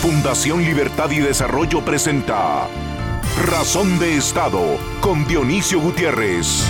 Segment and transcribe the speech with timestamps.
[0.00, 2.66] Fundación Libertad y Desarrollo presenta
[3.46, 6.66] Razón de Estado con Dionisio Gutiérrez.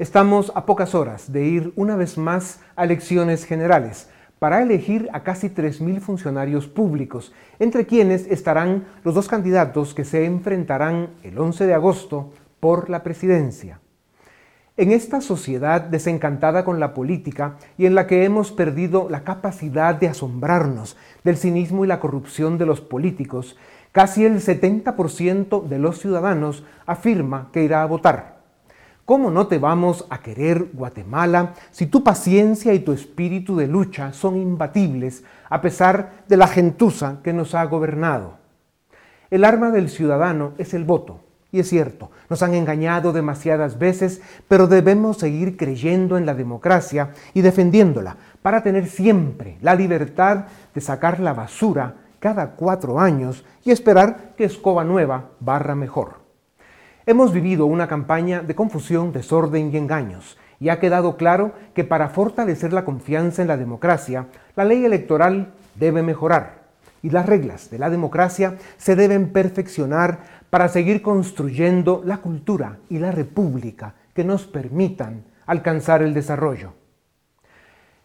[0.00, 4.08] Estamos a pocas horas de ir una vez más a elecciones generales
[4.40, 10.24] para elegir a casi 3.000 funcionarios públicos, entre quienes estarán los dos candidatos que se
[10.24, 13.78] enfrentarán el 11 de agosto por la presidencia.
[14.80, 19.94] En esta sociedad desencantada con la política y en la que hemos perdido la capacidad
[19.94, 23.58] de asombrarnos del cinismo y la corrupción de los políticos,
[23.92, 28.38] casi el 70% de los ciudadanos afirma que irá a votar.
[29.04, 34.14] ¿Cómo no te vamos a querer Guatemala si tu paciencia y tu espíritu de lucha
[34.14, 38.38] son imbatibles a pesar de la gentuza que nos ha gobernado?
[39.30, 41.20] El arma del ciudadano es el voto
[41.52, 47.10] y es cierto, nos han engañado demasiadas veces, pero debemos seguir creyendo en la democracia
[47.34, 50.44] y defendiéndola para tener siempre la libertad
[50.74, 56.20] de sacar la basura cada cuatro años y esperar que escoba nueva barra mejor.
[57.06, 62.10] Hemos vivido una campaña de confusión, desorden y engaños, y ha quedado claro que para
[62.10, 66.60] fortalecer la confianza en la democracia, la ley electoral debe mejorar
[67.02, 72.98] y las reglas de la democracia se deben perfeccionar para seguir construyendo la cultura y
[72.98, 76.74] la república que nos permitan alcanzar el desarrollo.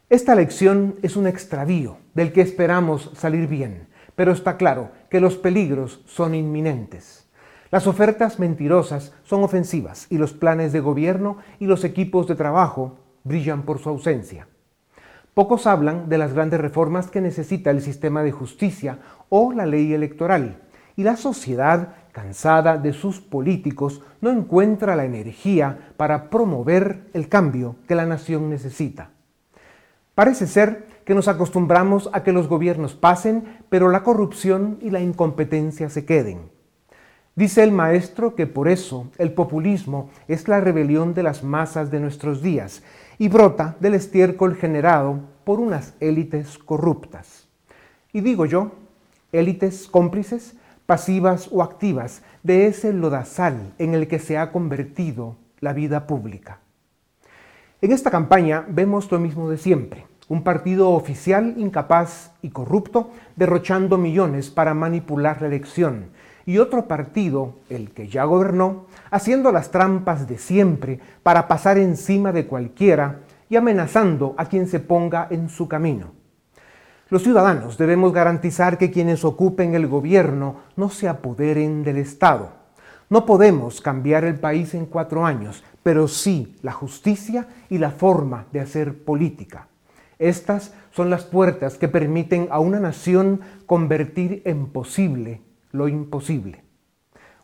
[0.10, 5.36] Esta elección es un extravío del que esperamos salir bien, pero está claro que los
[5.36, 7.28] peligros son inminentes.
[7.72, 13.00] Las ofertas mentirosas son ofensivas y los planes de gobierno y los equipos de trabajo
[13.24, 14.48] brillan por su ausencia.
[15.34, 19.94] Pocos hablan de las grandes reformas que necesita el sistema de justicia o la ley
[19.94, 20.62] electoral,
[20.96, 27.76] y la sociedad, cansada de sus políticos, no encuentra la energía para promover el cambio
[27.88, 29.10] que la nación necesita.
[30.16, 35.02] Parece ser que nos acostumbramos a que los gobiernos pasen, pero la corrupción y la
[35.02, 36.50] incompetencia se queden.
[37.36, 42.00] Dice el maestro que por eso el populismo es la rebelión de las masas de
[42.00, 42.82] nuestros días
[43.18, 47.48] y brota del estiércol generado por unas élites corruptas.
[48.14, 48.72] Y digo yo,
[49.34, 50.56] élites cómplices,
[50.86, 56.60] pasivas o activas, de ese lodazal en el que se ha convertido la vida pública.
[57.82, 63.98] En esta campaña vemos lo mismo de siempre, un partido oficial incapaz y corrupto derrochando
[63.98, 66.08] millones para manipular la elección,
[66.48, 72.32] y otro partido, el que ya gobernó, haciendo las trampas de siempre para pasar encima
[72.32, 76.15] de cualquiera y amenazando a quien se ponga en su camino.
[77.10, 82.50] Los ciudadanos debemos garantizar que quienes ocupen el gobierno no se apoderen del Estado.
[83.12, 88.48] No podemos cambiar el país en cuatro años, pero sí la justicia y la forma
[88.52, 89.68] de hacer política.
[90.18, 95.42] Estas son las puertas que permiten a una nación convertir en posible
[95.72, 96.64] lo imposible.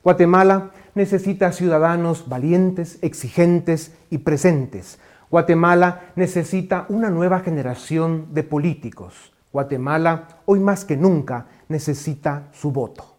[0.04, 5.00] Guatemala necesita ciudadanos valientes, exigentes y presentes.
[5.30, 9.34] Guatemala necesita una nueva generación de políticos.
[9.52, 13.18] Guatemala, hoy más que nunca, necesita su voto.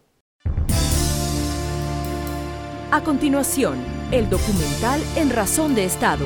[2.91, 3.77] A continuación,
[4.11, 6.25] el documental En Razón de Estado.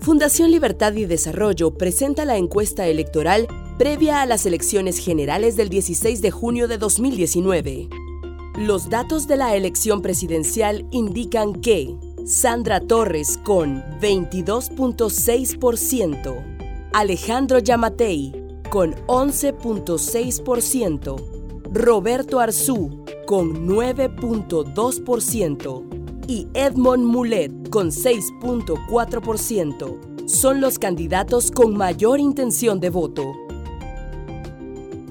[0.00, 6.22] Fundación Libertad y Desarrollo presenta la encuesta electoral previa a las elecciones generales del 16
[6.22, 7.88] de junio de 2019.
[8.56, 11.96] Los datos de la elección presidencial indican que
[12.26, 18.32] Sandra Torres con 22.6%, Alejandro Yamatei
[18.68, 25.84] con 11.6%, Roberto Arzú con 9.2%,
[26.26, 30.28] y Edmond Mulet con 6.4%.
[30.28, 33.45] Son los candidatos con mayor intención de voto.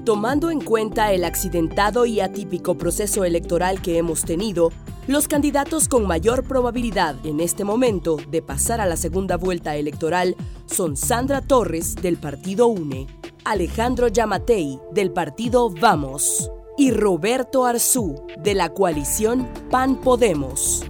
[0.06, 4.70] Tomando en cuenta el accidentado y atípico proceso electoral que hemos tenido,
[5.08, 10.36] los candidatos con mayor probabilidad en este momento de pasar a la segunda vuelta electoral
[10.66, 13.08] son Sandra Torres del partido UNE,
[13.44, 20.84] Alejandro Yamatei del partido Vamos y Roberto Arzú de la coalición PAN Podemos.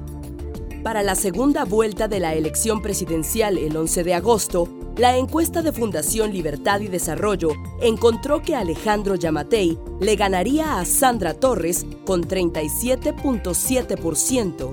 [0.82, 5.72] Para la segunda vuelta de la elección presidencial el 11 de agosto, la encuesta de
[5.72, 7.50] Fundación Libertad y Desarrollo
[7.80, 14.72] encontró que Alejandro Yamatei le ganaría a Sandra Torres con 37.7%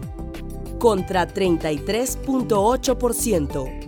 [0.80, 3.84] contra 33.8%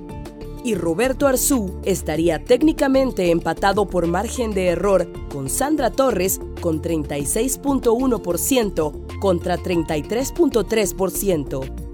[0.65, 9.19] y Roberto Arzú estaría técnicamente empatado por margen de error con Sandra Torres con 36.1%
[9.19, 11.85] contra 33.3%.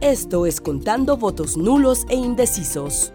[0.00, 3.12] Esto es contando votos nulos e indecisos.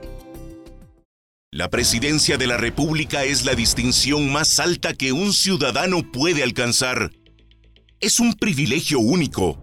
[1.53, 7.11] La presidencia de la República es la distinción más alta que un ciudadano puede alcanzar.
[7.99, 9.61] Es un privilegio único.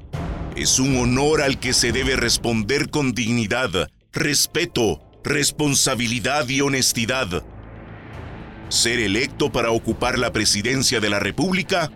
[0.54, 7.42] Es un honor al que se debe responder con dignidad, respeto, responsabilidad y honestidad.
[8.68, 11.90] Ser electo para ocupar la presidencia de la República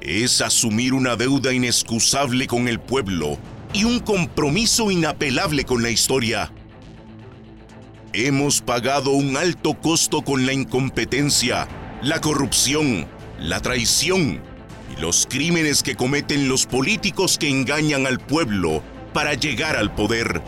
[0.00, 3.38] es asumir una deuda inexcusable con el pueblo
[3.74, 6.50] y un compromiso inapelable con la historia.
[8.16, 11.66] Hemos pagado un alto costo con la incompetencia,
[12.00, 13.08] la corrupción,
[13.40, 14.40] la traición
[14.96, 20.40] y los crímenes que cometen los políticos que engañan al pueblo para llegar al poder.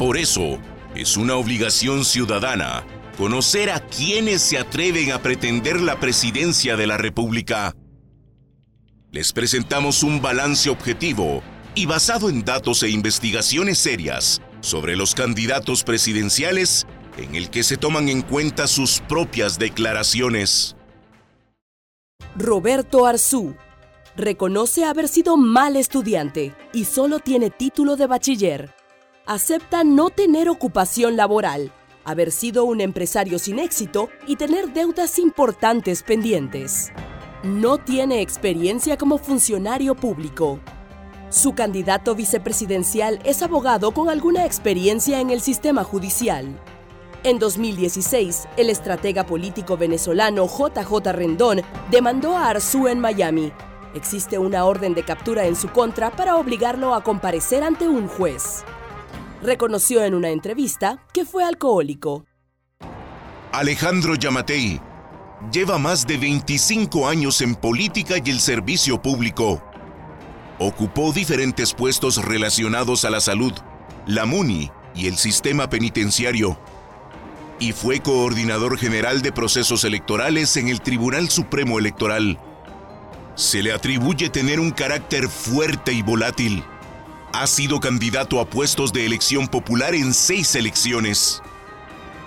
[0.00, 0.58] Por eso,
[0.96, 2.82] es una obligación ciudadana
[3.16, 7.72] conocer a quienes se atreven a pretender la presidencia de la República.
[9.12, 11.40] Les presentamos un balance objetivo
[11.76, 16.86] y basado en datos e investigaciones serias sobre los candidatos presidenciales
[17.16, 20.76] en el que se toman en cuenta sus propias declaraciones.
[22.36, 23.56] Roberto Arzú
[24.16, 28.74] reconoce haber sido mal estudiante y solo tiene título de bachiller.
[29.26, 31.72] Acepta no tener ocupación laboral,
[32.04, 36.92] haber sido un empresario sin éxito y tener deudas importantes pendientes.
[37.42, 40.60] No tiene experiencia como funcionario público.
[41.30, 46.58] Su candidato vicepresidencial es abogado con alguna experiencia en el sistema judicial.
[47.22, 51.60] En 2016, el estratega político venezolano JJ Rendón
[51.90, 53.52] demandó a Arzú en Miami.
[53.94, 58.64] Existe una orden de captura en su contra para obligarlo a comparecer ante un juez.
[59.42, 62.24] Reconoció en una entrevista que fue alcohólico.
[63.52, 64.80] Alejandro Yamatei
[65.52, 69.67] lleva más de 25 años en política y el servicio público
[70.58, 73.52] Ocupó diferentes puestos relacionados a la salud,
[74.06, 76.58] la MUNI y el sistema penitenciario.
[77.60, 82.40] Y fue coordinador general de procesos electorales en el Tribunal Supremo Electoral.
[83.36, 86.64] Se le atribuye tener un carácter fuerte y volátil.
[87.32, 91.40] Ha sido candidato a puestos de elección popular en seis elecciones.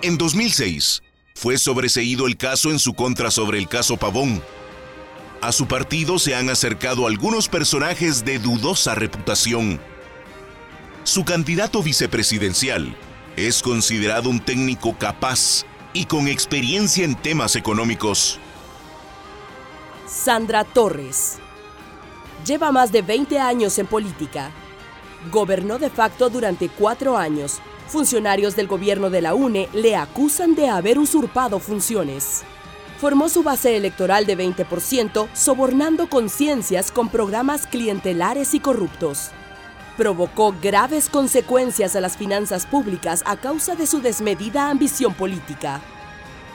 [0.00, 1.02] En 2006,
[1.34, 4.42] fue sobreseído el caso en su contra sobre el caso Pavón,
[5.42, 9.80] a su partido se han acercado algunos personajes de dudosa reputación.
[11.02, 12.96] Su candidato vicepresidencial
[13.34, 18.38] es considerado un técnico capaz y con experiencia en temas económicos.
[20.06, 21.38] Sandra Torres.
[22.46, 24.52] Lleva más de 20 años en política.
[25.32, 27.58] Gobernó de facto durante cuatro años.
[27.88, 32.44] Funcionarios del gobierno de la UNE le acusan de haber usurpado funciones
[33.02, 39.32] formó su base electoral de 20%, sobornando conciencias con programas clientelares y corruptos.
[39.96, 45.80] Provocó graves consecuencias a las finanzas públicas a causa de su desmedida ambición política.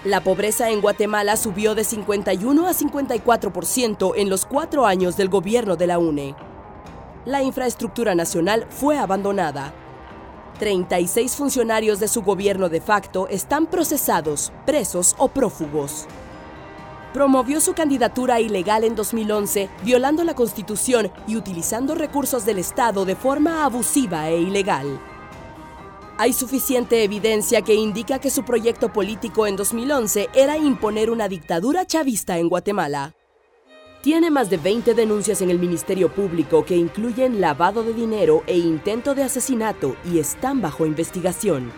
[0.05, 5.75] La pobreza en Guatemala subió de 51 a 54% en los cuatro años del gobierno
[5.75, 6.33] de la UNE.
[7.25, 9.73] La infraestructura nacional fue abandonada.
[10.59, 16.07] 36 funcionarios de su gobierno de facto están procesados, presos o prófugos
[17.17, 23.15] promovió su candidatura ilegal en 2011, violando la Constitución y utilizando recursos del Estado de
[23.15, 24.99] forma abusiva e ilegal.
[26.19, 31.87] Hay suficiente evidencia que indica que su proyecto político en 2011 era imponer una dictadura
[31.87, 33.15] chavista en Guatemala.
[34.03, 38.59] Tiene más de 20 denuncias en el Ministerio Público que incluyen lavado de dinero e
[38.59, 41.71] intento de asesinato y están bajo investigación.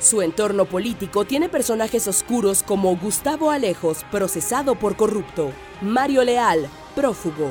[0.00, 5.50] Su entorno político tiene personajes oscuros como Gustavo Alejos, procesado por corrupto,
[5.80, 7.50] Mario Leal, prófugo,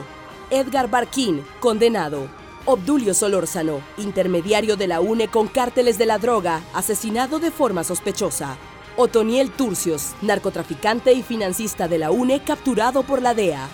[0.50, 2.30] Edgar Barquín, condenado,
[2.64, 8.58] Obdulio Solórzano, intermediario de la UNE con cárteles de la droga, asesinado de forma sospechosa.
[8.96, 13.68] Otoniel Turcios, narcotraficante y financista de la UNE, capturado por la DEA.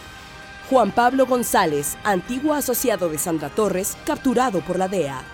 [0.70, 5.33] Juan Pablo González, antiguo asociado de Sandra Torres, capturado por la DEA.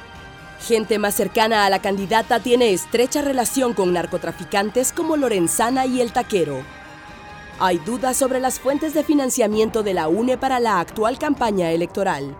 [0.67, 6.11] Gente más cercana a la candidata tiene estrecha relación con narcotraficantes como Lorenzana y el
[6.11, 6.61] Taquero.
[7.59, 12.37] Hay dudas sobre las fuentes de financiamiento de la UNE para la actual campaña electoral.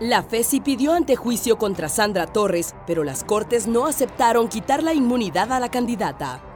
[0.00, 5.52] La FESI pidió antejuicio contra Sandra Torres, pero las Cortes no aceptaron quitar la inmunidad
[5.52, 6.47] a la candidata.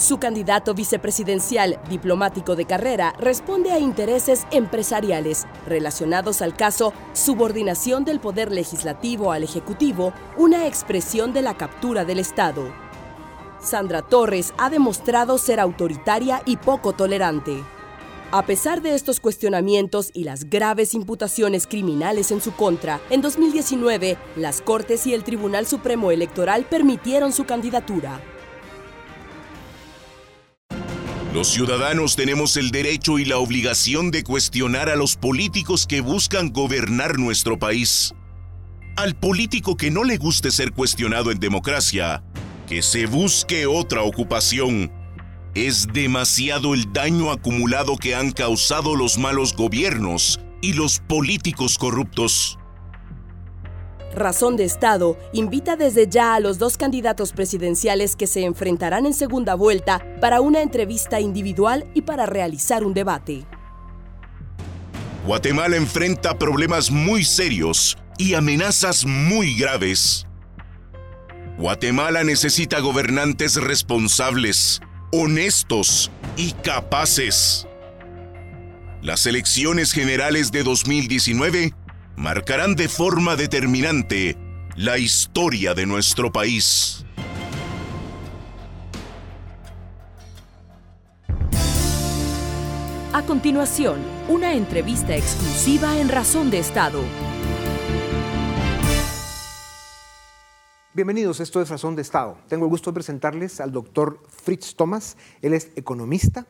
[0.00, 8.18] Su candidato vicepresidencial, diplomático de carrera, responde a intereses empresariales relacionados al caso subordinación del
[8.18, 12.72] poder legislativo al ejecutivo, una expresión de la captura del Estado.
[13.60, 17.62] Sandra Torres ha demostrado ser autoritaria y poco tolerante.
[18.30, 24.16] A pesar de estos cuestionamientos y las graves imputaciones criminales en su contra, en 2019
[24.36, 28.18] las Cortes y el Tribunal Supremo Electoral permitieron su candidatura.
[31.32, 36.50] Los ciudadanos tenemos el derecho y la obligación de cuestionar a los políticos que buscan
[36.50, 38.12] gobernar nuestro país.
[38.96, 42.24] Al político que no le guste ser cuestionado en democracia,
[42.66, 44.90] que se busque otra ocupación.
[45.54, 52.59] Es demasiado el daño acumulado que han causado los malos gobiernos y los políticos corruptos.
[54.14, 59.14] Razón de Estado invita desde ya a los dos candidatos presidenciales que se enfrentarán en
[59.14, 63.46] segunda vuelta para una entrevista individual y para realizar un debate.
[65.26, 70.26] Guatemala enfrenta problemas muy serios y amenazas muy graves.
[71.56, 74.80] Guatemala necesita gobernantes responsables,
[75.12, 77.66] honestos y capaces.
[79.02, 81.74] Las elecciones generales de 2019
[82.20, 84.36] marcarán de forma determinante
[84.76, 87.06] la historia de nuestro país.
[93.14, 97.00] A continuación, una entrevista exclusiva en Razón de Estado.
[100.92, 102.36] Bienvenidos, esto es Razón de Estado.
[102.48, 105.16] Tengo el gusto de presentarles al doctor Fritz Thomas.
[105.40, 106.46] Él es economista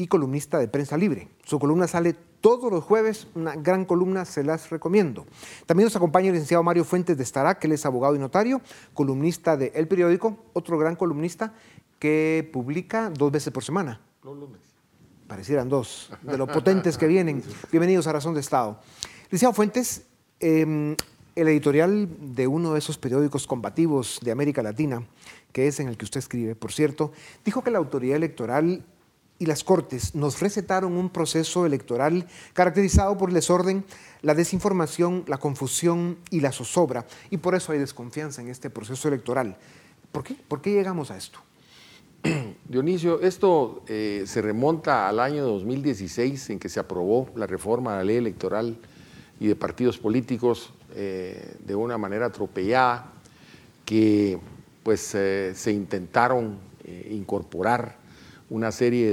[0.00, 1.28] y columnista de Prensa Libre.
[1.44, 5.26] Su columna sale todos los jueves, una gran columna, se las recomiendo.
[5.66, 8.62] También nos acompaña el licenciado Mario Fuentes de Estará, que él es abogado y notario,
[8.94, 11.52] columnista de El Periódico, otro gran columnista
[11.98, 14.00] que publica dos veces por semana.
[14.24, 14.60] Los lunes.
[15.28, 17.44] Parecieran dos, de lo potentes que vienen.
[17.70, 18.80] Bienvenidos a Razón de Estado.
[19.24, 20.06] Licenciado Fuentes,
[20.40, 20.96] em,
[21.36, 25.06] el editorial de uno de esos periódicos combativos de América Latina,
[25.52, 27.12] que es en el que usted escribe, por cierto,
[27.44, 28.82] dijo que la autoridad electoral
[29.40, 33.84] y las Cortes nos recetaron un proceso electoral caracterizado por el desorden,
[34.20, 37.06] la desinformación, la confusión y la zozobra.
[37.30, 39.56] Y por eso hay desconfianza en este proceso electoral.
[40.12, 40.36] ¿Por qué?
[40.46, 41.40] ¿Por qué llegamos a esto?
[42.68, 47.96] Dionisio, esto eh, se remonta al año 2016 en que se aprobó la reforma a
[47.96, 48.76] la ley electoral
[49.40, 53.10] y de partidos políticos eh, de una manera atropellada
[53.86, 54.38] que
[54.82, 56.68] pues eh, se intentaron
[57.08, 57.99] incorporar
[58.50, 59.12] una serie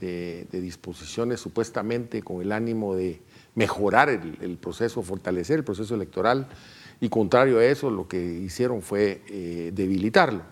[0.00, 3.20] de, disposiciones supuestamente con el ánimo de
[3.54, 6.46] mejorar el, proceso, fortalecer el proceso electoral,
[7.00, 10.42] y contrario a eso, lo que hicieron fue eh, debilitarlo.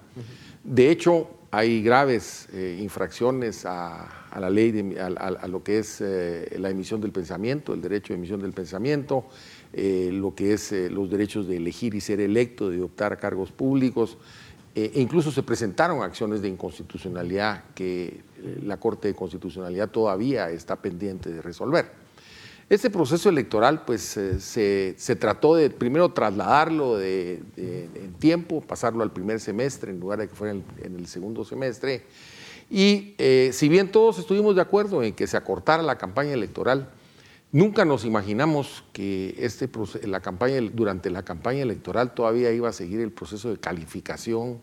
[0.62, 6.70] De hecho, hay graves eh, infracciones a, la ley, a, lo que es eh, la
[6.70, 9.26] emisión del pensamiento, el derecho de emisión del pensamiento,
[9.72, 14.18] lo que es los derechos de elegir y ser electo, de optar a cargos públicos,
[14.74, 20.76] e incluso se presentaron acciones de inconstitucionalidad que eh, la Corte de Constitucionalidad todavía está
[20.76, 21.92] pendiente de resolver.
[22.68, 24.40] Este proceso electoral, pues eh,
[24.96, 30.28] se, trató de primero trasladarlo de, en tiempo, pasarlo al primer semestre en lugar de
[30.28, 32.02] que fuera en, el segundo semestre.
[32.70, 33.14] Y
[33.52, 36.88] si bien todos estuvimos de acuerdo en que se acortara la campaña electoral,
[37.54, 39.70] Nunca nos imaginamos que este,
[40.08, 44.58] la campaña, durante la campaña electoral todavía iba a seguir el proceso de calificación,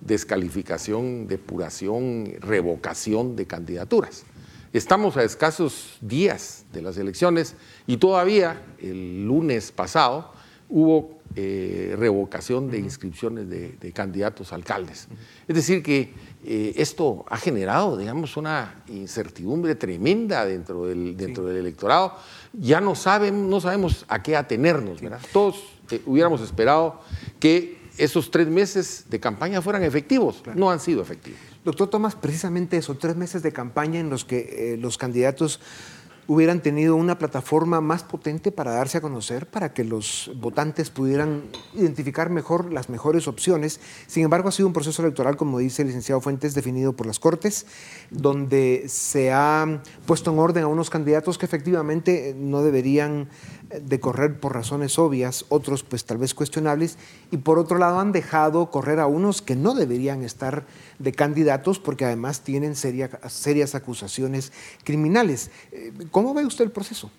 [0.00, 4.24] descalificación, depuración, revocación de candidaturas.
[4.72, 7.54] Estamos a escasos días de las elecciones
[7.86, 10.32] y todavía el lunes pasado
[10.74, 15.06] hubo eh, revocación de inscripciones de, candidatos alcaldes.
[15.46, 16.12] Es decir, que
[16.44, 22.14] eh, esto ha generado, digamos, una incertidumbre tremenda dentro del, dentro del electorado.
[22.52, 25.20] Ya no, saben, no sabemos a qué atenernos, ¿verdad?
[25.32, 25.62] Todos
[25.92, 27.00] eh, hubiéramos esperado
[27.38, 30.42] que esos tres meses de campaña fueran efectivos.
[30.56, 31.38] No han sido efectivos.
[31.64, 35.60] Doctor Tomás, precisamente esos tres meses de campaña en los que los candidatos
[36.26, 41.42] hubieran tenido una plataforma más potente para darse a conocer, para que los votantes pudieran
[41.74, 43.80] identificar mejor las mejores opciones.
[44.06, 47.18] Sin embargo, ha sido un proceso electoral, como dice el licenciado Fuentes, definido por las
[47.18, 47.66] Cortes,
[48.10, 53.28] donde se ha puesto en orden a unos candidatos que efectivamente no deberían
[53.82, 56.96] de correr por razones obvias, otros pues tal vez cuestionables,
[57.30, 60.64] y por otro lado han dejado correr a unos que no deberían estar
[60.98, 64.52] de candidatos porque además tienen serias acusaciones
[64.84, 65.50] criminales.
[66.14, 67.10] ¿Cómo ve usted el proceso?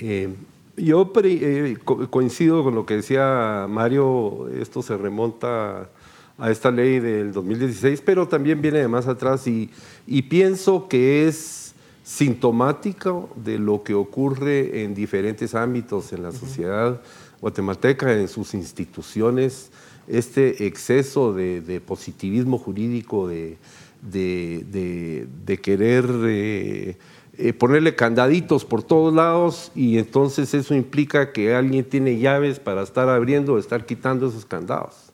[0.00, 0.34] Eh,
[0.78, 1.76] yo eh,
[2.08, 5.90] coincido con lo que decía Mario, esto se remonta
[6.38, 9.68] a esta ley del 2016, pero también viene de más atrás y,
[10.06, 17.02] y pienso que es sintomático de lo que ocurre en diferentes ámbitos en la sociedad
[17.42, 19.70] guatemalteca, en sus instituciones,
[20.08, 23.58] este exceso de, positivismo jurídico, de,
[24.00, 26.96] de, querer eh,
[27.38, 32.82] eh, ponerle candaditos por todos lados y entonces eso implica que alguien tiene llaves para
[32.82, 35.12] estar abriendo o estar quitando esos candados.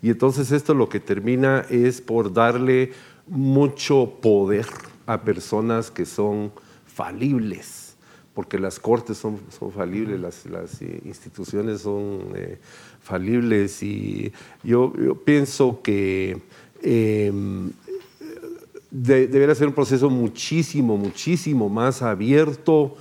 [0.00, 2.92] Y entonces esto lo que termina es por darle
[3.26, 4.66] mucho poder
[5.06, 6.52] a personas que son
[6.86, 7.96] falibles,
[8.34, 12.58] porque las cortes son, son falibles, las, las instituciones son eh,
[13.00, 14.92] falibles y yo,
[15.24, 16.40] pienso que
[16.82, 17.32] eh,
[18.94, 22.94] debería ser un proceso muchísimo, muchísimo más abierto,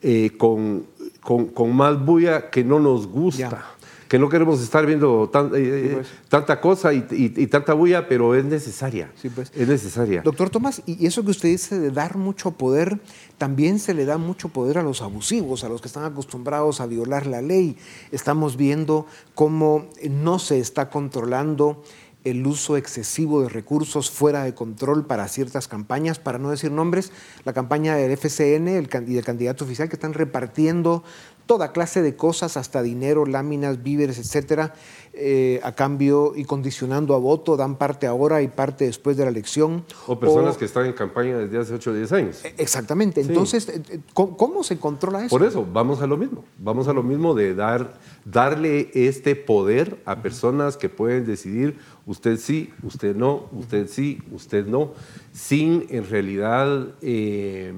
[0.00, 0.86] eh, con,
[1.20, 3.76] con, más bulla que no nos gusta
[4.10, 6.08] que no queremos estar viendo eh, eh, pues.
[6.28, 7.00] tanta cosa y,
[7.46, 9.12] tanta bulla, pero es necesaria.
[9.14, 9.52] Sí, pues.
[9.54, 10.22] Es necesaria.
[10.22, 12.98] Doctor Tomás, y eso que usted dice de dar mucho poder,
[13.38, 16.86] también se le da mucho poder a los abusivos, a los que están acostumbrados a
[16.86, 17.76] violar la ley.
[18.10, 21.84] Estamos viendo cómo no se está controlando
[22.24, 27.12] el uso excesivo de recursos fuera de control para ciertas campañas, para no decir nombres,
[27.44, 31.02] la campaña del FCN y del candidato oficial que están repartiendo
[31.50, 34.72] toda clase de cosas, hasta dinero, láminas, víveres, etcétera,
[35.12, 39.30] eh, a cambio y condicionando a voto, dan parte ahora y parte después de la
[39.30, 39.84] elección.
[40.06, 42.44] O personas que están en campaña desde hace 8 o 10 años.
[42.44, 43.20] E, exactamente.
[43.20, 45.36] Entonces, eh, ¿cómo, se controla eso?
[45.36, 46.44] Por eso, vamos a lo mismo.
[46.56, 52.36] Vamos a lo mismo de dar, darle este poder a personas que pueden decidir usted
[52.36, 54.92] sí, usted no, usted sí, usted no,
[55.32, 57.74] sin en realidad eh,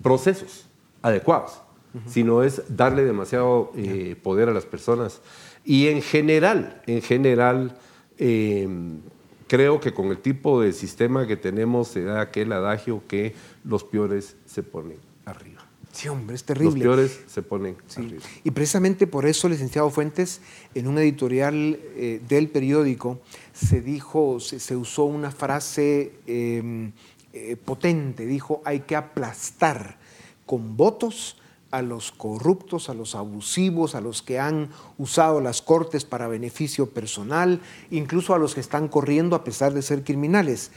[0.00, 0.66] procesos
[1.02, 1.62] adecuados
[2.06, 5.20] sino es darle demasiado eh, poder a las personas.
[5.64, 7.76] Y en general, en general,
[8.18, 9.00] em,
[9.46, 13.84] creo que con el tipo de sistema que tenemos se da aquel adagio que los
[13.84, 15.66] peores se ponen arriba.
[15.92, 16.70] Sí, hombre, es terrible.
[16.70, 18.22] Los peores se ponen arriba.
[18.44, 20.40] Y precisamente por eso, licenciado Fuentes,
[20.74, 23.20] en un editorial eh, del periódico
[23.52, 26.92] se dijo, se, usó una frase em,
[27.32, 29.98] eh, potente, dijo, hay que aplastar
[30.46, 31.39] con votos
[31.70, 36.90] a los corruptos, a los abusivos, a los que han usado las cortes para beneficio
[36.90, 37.60] personal,
[37.90, 40.72] incluso a los que están corriendo a pesar de ser criminales.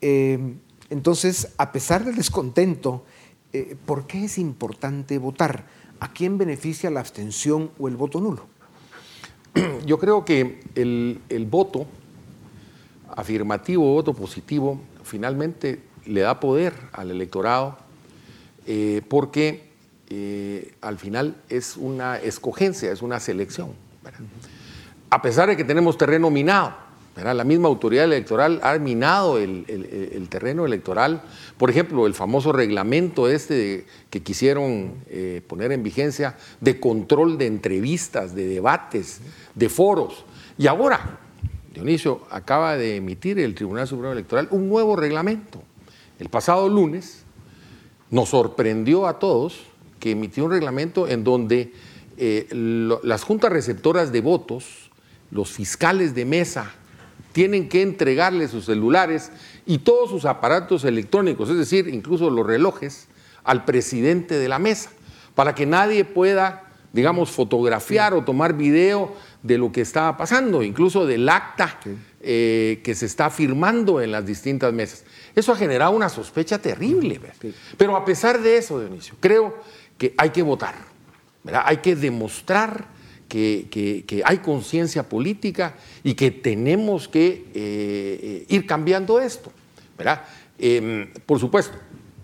[0.00, 0.54] Eh,
[0.90, 3.04] entonces, a pesar del descontento,
[3.52, 5.66] eh, ¿por qué es importante votar?
[6.00, 8.46] ¿A quién beneficia la abstención o el voto nulo?
[9.86, 11.86] Yo creo que el, voto
[13.08, 17.78] afirmativo, voto positivo, finalmente le da poder al electorado
[18.66, 19.73] eh, porque
[20.10, 23.72] eh, al final es una escogencia, es una selección.
[25.10, 26.74] A pesar de que tenemos terreno minado,
[27.22, 31.22] la misma autoridad electoral ha minado el, terreno electoral.
[31.56, 37.46] Por ejemplo, el famoso reglamento este que quisieron eh, poner en vigencia de control de
[37.46, 39.20] entrevistas, de debates,
[39.54, 40.24] de foros.
[40.58, 41.20] Y ahora,
[41.72, 45.62] Dionisio, acaba de emitir el Tribunal Supremo Electoral un nuevo reglamento.
[46.18, 47.22] El pasado lunes
[48.10, 49.64] nos sorprendió a todos
[50.04, 51.72] que emitió un reglamento en donde
[52.18, 52.46] eh,
[53.02, 54.90] las juntas receptoras de votos,
[55.30, 56.72] los fiscales de mesa,
[57.32, 59.32] tienen que entregarle sus celulares
[59.64, 63.08] y todos sus aparatos electrónicos, es decir, incluso los relojes,
[63.44, 64.90] al presidente de la mesa,
[65.34, 71.06] para que nadie pueda, digamos, fotografiar o tomar video de lo que estaba pasando, incluso
[71.06, 71.80] del acta
[72.20, 75.04] eh, que se está firmando en las distintas mesas.
[75.34, 77.20] Eso ha generado una sospecha terrible.
[77.76, 79.54] Pero a pesar de eso, Dionisio, creo
[79.98, 80.74] que hay que votar,
[81.42, 81.62] ¿verdad?
[81.66, 82.94] hay que demostrar
[83.28, 89.50] que, hay conciencia política y que tenemos que eh, ir cambiando esto.
[89.96, 90.24] ¿verdad?
[90.58, 91.76] Em, por supuesto,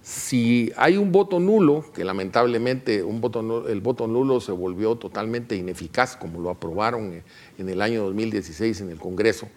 [0.02, 5.56] si hay un voto nulo, que lamentablemente un voto el voto nulo se volvió totalmente
[5.56, 7.22] ineficaz, como lo aprobaron
[7.58, 9.48] en el año 2016 en el Congreso,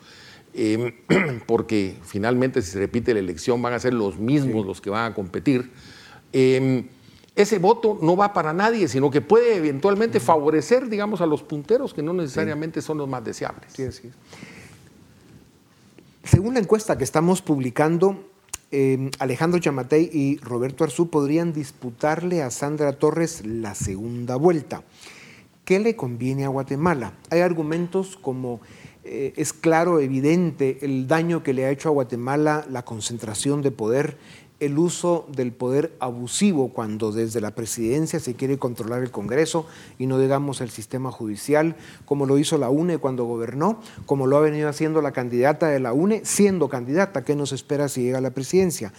[0.53, 0.93] em,
[1.47, 5.11] porque finalmente si se repite la elección van a ser los mismos los que van
[5.11, 5.71] a competir.
[6.31, 6.87] Em,
[7.35, 11.93] ese voto no va para nadie, sino que puede eventualmente favorecer, digamos, a los punteros
[11.93, 13.73] que no necesariamente son los más deseables.
[13.73, 14.11] Sí, sí.
[16.23, 18.23] Según la encuesta que estamos publicando,
[18.71, 24.83] eh, Alejandro Chamatei y Roberto Arzú podrían disputarle a Sandra Torres la segunda vuelta.
[25.65, 27.13] ¿Qué le conviene a Guatemala?
[27.29, 28.61] Hay argumentos como
[29.05, 33.71] eh, es claro, evidente, el daño que le ha hecho a Guatemala la concentración de
[33.71, 34.17] poder
[34.65, 39.65] el uso del poder abusivo cuando desde la presidencia se quiere controlar el Congreso
[39.99, 44.37] y no digamos el sistema judicial, como lo hizo la UNE cuando gobernó, como lo
[44.37, 48.19] ha venido haciendo la candidata de la UNE siendo candidata, ¿qué nos espera si llega
[48.19, 48.93] a la presidencia?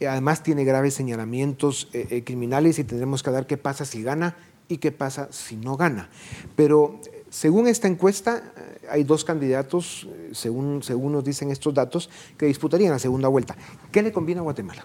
[0.00, 4.02] Eh, además tiene graves señalamientos eh, eh, criminales y tendremos que ver qué pasa si
[4.02, 4.36] gana
[4.68, 6.08] y qué pasa si no gana.
[6.56, 8.52] Pero según esta encuesta,
[8.90, 13.56] hay dos candidatos, según, según nos dicen estos datos, que disputarían la segunda vuelta.
[13.90, 14.84] ¿Qué le conviene a Guatemala?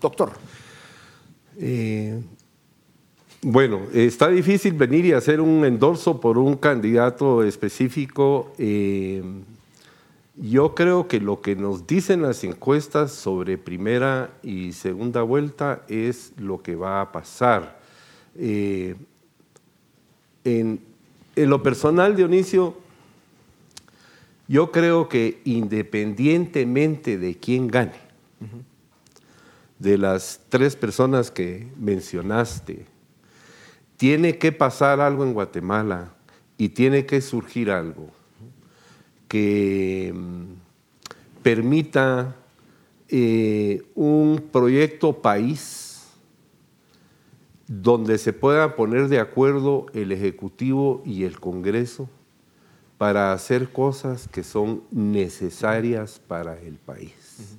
[0.00, 0.32] Doctor.
[1.58, 2.20] Eh,
[3.42, 8.52] bueno, está difícil venir y hacer un endorso por un candidato específico.
[8.58, 9.22] Eh,
[10.36, 16.32] Yo creo que lo que nos dicen las encuestas sobre primera y segunda vuelta es
[16.38, 17.78] lo que va a pasar.
[18.36, 18.94] Eh,
[20.44, 20.80] en,
[21.36, 22.74] lo personal, Dionisio,
[24.48, 28.00] yo creo que independientemente de quién gane,
[29.80, 32.86] de las tres personas que mencionaste,
[33.96, 36.12] tiene que pasar algo en Guatemala
[36.56, 38.10] y tiene que surgir algo
[39.26, 42.36] que mm, permita
[43.08, 46.08] eh, un proyecto país
[47.66, 52.08] donde se pueda poner de acuerdo el Ejecutivo y el Congreso
[52.98, 57.56] para hacer cosas que son necesarias para el país.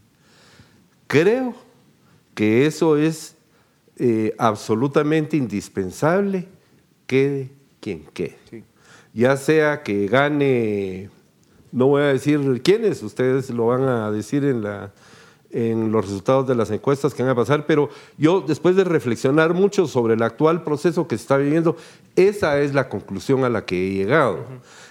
[1.07, 1.70] Creo
[2.41, 3.35] que eso es
[3.97, 6.47] eh, absolutamente indispensable,
[7.05, 8.63] quede quien quede.
[9.13, 11.11] Ya sea que gane
[11.71, 14.91] no voy a decir quiénes, ustedes lo van a decir en, la,
[15.53, 19.53] en los resultados de las encuestas que van a pasar, pero yo después de reflexionar
[19.53, 21.75] mucho sobre el actual proceso que se está viviendo,
[22.15, 24.39] esa es la conclusión a la que he llegado.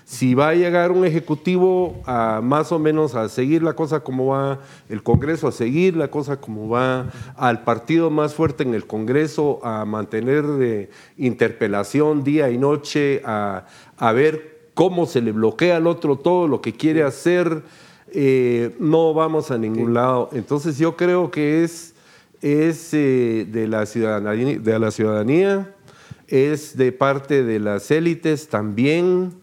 [0.05, 4.27] Si va a llegar un ejecutivo a más o menos a seguir la cosa como
[4.27, 8.87] va, el Congreso a seguir la cosa como va, al partido más fuerte en el
[8.87, 15.77] Congreso a mantener de interpelación día y noche, a, a ver cómo se le bloquea
[15.77, 17.63] al otro todo lo que quiere hacer,
[18.13, 20.31] eh, no vamos a ningún lado.
[20.33, 21.95] Entonces yo creo que es,
[22.43, 25.75] es eh, de, la ciudadanía, de la ciudadanía,
[26.29, 29.35] es de parte de las élites también.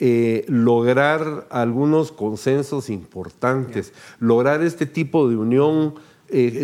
[0.00, 5.94] Eh, lograr algunos consensos importantes, lograr este tipo de unión.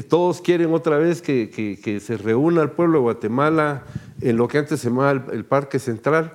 [0.09, 3.83] todos quieren otra vez que, se reúna el pueblo de Guatemala
[4.21, 6.35] en lo que antes se llamaba el, Parque Central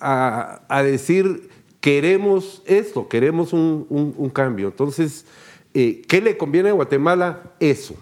[0.00, 1.48] a, decir,
[1.84, 4.68] queremos esto, queremos un, cambio.
[4.68, 5.26] Entonces,
[5.74, 7.52] eh, ¿qué le conviene a Guatemala?
[7.60, 7.94] Eso.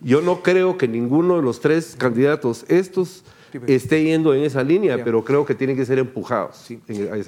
[0.00, 3.22] Yo no creo que ninguno de los tres candidatos estos
[3.66, 6.66] esté yendo en esa línea, pero creo que tienen que ser empujados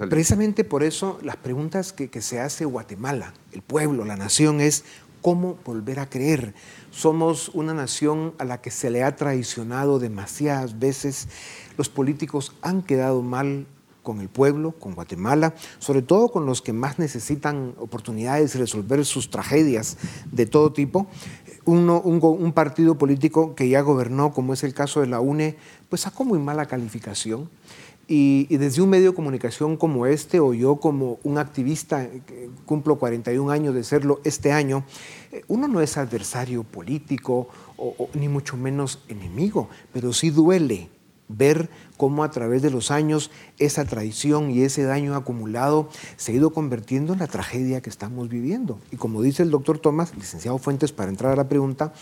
[0.09, 4.83] Precisamente por eso las preguntas que, que se hace Guatemala, el pueblo, la nación, es
[5.21, 6.55] cómo volver a creer.
[6.91, 11.29] Somos una nación a la que se le ha traicionado demasiadas veces.
[11.77, 13.67] Los políticos han quedado mal
[14.07, 19.05] con el pueblo, con Guatemala, sobre todo con los que más necesitan oportunidades de resolver
[19.05, 19.99] sus tragedias
[20.31, 21.09] de todo tipo.
[21.65, 25.57] Uno, un, partido político que ya gobernó, como es el caso de la UNE,
[25.89, 27.51] pues sacó muy mala calificación.
[28.07, 32.49] Y, y, desde un medio de comunicación como este, o yo como un activista, que
[32.65, 34.85] cumplo 41 años de serlo este año,
[35.33, 40.91] eh, uno no es adversario político, o, ni mucho menos enemigo, pero sí duele
[41.29, 46.35] ver cómo a través de los años esa traición y ese daño acumulado se ha
[46.35, 48.79] ido convirtiendo en la tragedia que estamos viviendo.
[48.91, 51.93] Y como dice el doctor Tomás, licenciado Fuentes, para entrar a la pregunta,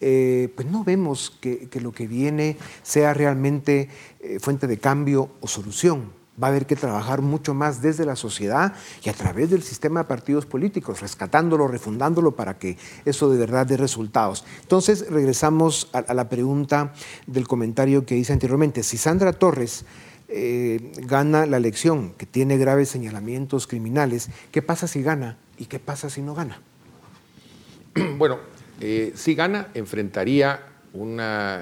[0.00, 3.88] eh, pues no vemos que, lo que viene sea realmente
[4.20, 8.16] eh, fuente de cambio o solución va a haber que trabajar mucho más desde la
[8.16, 8.74] sociedad
[9.04, 13.66] y a través del sistema de partidos políticos, rescatándolo, refundándolo para que eso de verdad
[13.66, 14.44] dé resultados.
[14.62, 16.92] Entonces, regresamos a, la pregunta
[17.26, 18.82] del comentario que hice anteriormente.
[18.82, 19.84] Si Sandra Torres
[20.28, 25.78] eh, gana la elección, que tiene graves señalamientos criminales, ¿qué pasa si gana y qué
[25.78, 26.60] pasa si no gana?
[28.16, 28.38] Bueno,
[28.80, 30.60] eh, si gana, enfrentaría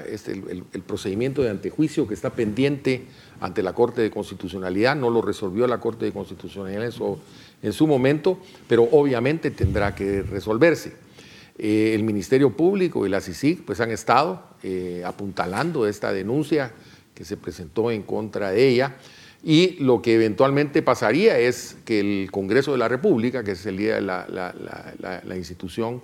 [0.09, 3.05] este, el, procedimiento de antejuicio que está pendiente
[3.39, 6.85] ante la Corte de Constitucionalidad, no lo resolvió la Corte de Constitucionalidad
[7.61, 10.93] en su, momento, pero obviamente tendrá que resolverse.
[11.57, 16.71] Eh, el Ministerio Público y la CICIG pues, han estado eh, apuntalando esta denuncia
[17.15, 18.95] que se presentó en contra de ella
[19.43, 23.77] y lo que eventualmente pasaría es que el Congreso de la República, que es el
[23.77, 26.01] día de la institución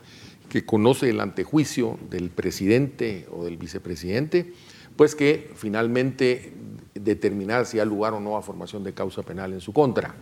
[0.50, 4.54] que conoce el antejuicio del presidente o del vicepresidente,
[4.96, 6.54] pues que finalmente
[6.94, 10.16] determinar si hay lugar o no a formación de causa penal en su contra.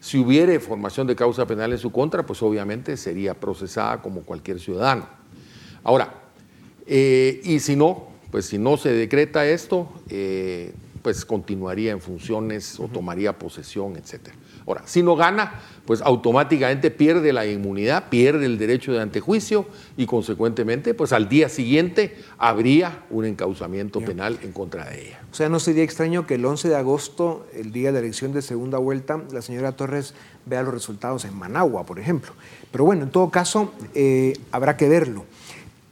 [0.00, 4.60] Si hubiere formación de causa penal en su contra, pues obviamente sería procesada como cualquier
[4.60, 5.08] ciudadano.
[5.82, 6.12] Ahora,
[6.86, 12.80] eh, y si no, pues si no se decreta esto, eh, pues continuaría en funciones
[12.80, 14.34] o tomaría posesión, etcétera.
[14.66, 19.66] Ahora, si no gana, pues automáticamente pierde la inmunidad, pierde el derecho de antejuicio
[19.98, 25.20] y consecuentemente, pues al día siguiente habría un encauzamiento penal en contra de ella.
[25.30, 28.32] O sea, no sería extraño que el 11 de agosto, el día de la elección
[28.32, 30.14] de segunda vuelta, la señora Torres
[30.46, 32.32] vea los resultados en Managua, por ejemplo.
[32.72, 35.26] Pero bueno, en todo caso, eh, habrá que verlo.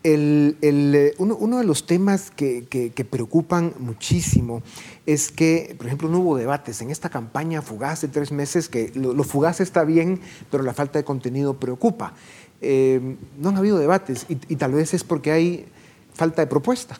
[0.04, 4.62] Eh, uno, de los temas que, preocupan muchísimo
[5.06, 8.90] es que, por ejemplo, no hubo debates en esta campaña fugaz de tres meses, que
[8.94, 12.14] lo, fugaz está bien, pero la falta de contenido preocupa.
[12.60, 15.66] Eh, no han habido debates y, tal vez es porque hay
[16.14, 16.98] falta de propuesta.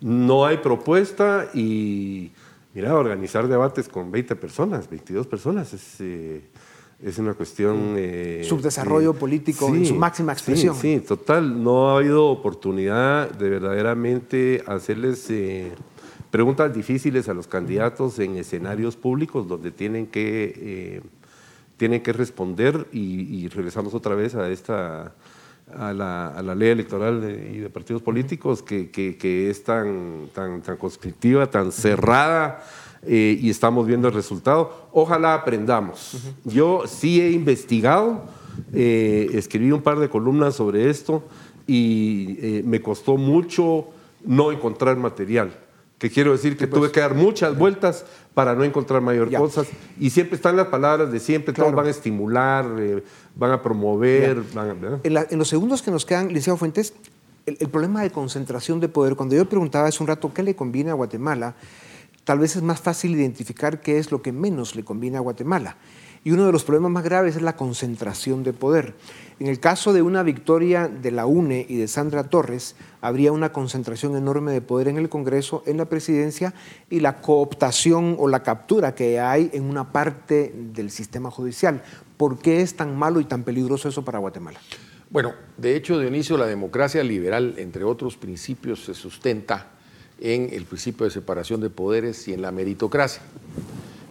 [0.00, 2.32] No hay propuesta y,
[2.74, 6.00] mira, organizar debates con 20 personas, 22 personas es...
[6.00, 6.42] Eh,
[7.02, 7.94] es una cuestión...
[7.96, 10.74] Eh, Subdesarrollo político en su máxima expresión.
[10.74, 11.62] Sí, total.
[11.62, 15.72] No ha habido oportunidad de verdaderamente hacerles eh,
[16.30, 21.02] preguntas difíciles a los candidatos en escenarios públicos donde tienen que, eh,
[21.76, 25.14] tienen que responder y, regresamos otra vez a esta...
[25.74, 31.50] A la, ley electoral y de partidos políticos que, que, es tan, tan, tan conscriptiva,
[31.50, 32.62] tan cerrada,
[33.02, 34.88] eh, y estamos viendo el resultado.
[34.92, 36.16] Ojalá aprendamos.
[36.44, 38.24] Yo sí he investigado,
[38.72, 41.22] eh, escribí un par de columnas sobre esto
[41.66, 43.88] y eh, me costó mucho
[44.24, 45.56] no encontrar material.
[45.98, 46.92] Que quiero decir que tuve pues.
[46.92, 48.04] que dar muchas vueltas
[48.34, 49.66] para no encontrar mayor cosas.
[49.98, 52.66] Y siempre están las palabras de siempre, todos van a estimular,
[53.34, 54.42] van a promover.
[55.04, 56.92] en, los segundos que nos quedan, Liceo Fuentes,
[57.46, 60.54] el, el, problema de concentración de poder, cuando yo preguntaba hace un rato qué le
[60.54, 61.54] conviene a Guatemala,
[62.26, 65.76] tal vez es más fácil identificar qué es lo que menos le conviene a Guatemala.
[66.24, 68.94] Y uno de los problemas más graves es la concentración de poder.
[69.38, 73.52] En el caso de una victoria de la UNE y de Sandra Torres, habría una
[73.52, 76.52] concentración enorme de poder en el Congreso, en la presidencia
[76.90, 81.84] y la cooptación o la captura que hay en una parte del sistema judicial.
[82.16, 84.58] ¿Por qué es tan malo y tan peligroso eso para Guatemala?
[85.10, 89.75] Bueno, de hecho, Dionisio, la democracia liberal, entre otros principios, se sustenta
[90.20, 93.22] en el principio de separación de poderes y en la meritocracia.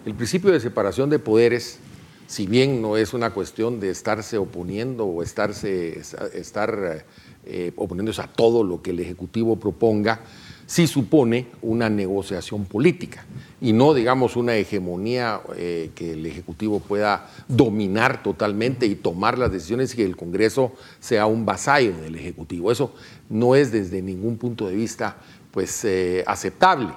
[0.05, 1.79] El principio de separación de poderes,
[2.27, 5.99] si bien no es una cuestión de estarse oponiendo o estarse,
[6.33, 7.05] estar
[7.45, 10.21] eh, oponiéndose a todo lo que el Ejecutivo proponga,
[10.67, 13.25] sí supone una negociación política
[13.61, 19.51] y no, digamos, una hegemonía eh, que el Ejecutivo pueda dominar totalmente y tomar las
[19.51, 22.71] decisiones y que el Congreso sea un vasallo del Ejecutivo.
[22.71, 22.93] Eso
[23.29, 25.17] no es desde ningún punto de vista
[25.55, 26.89] pues, eh, aceptable.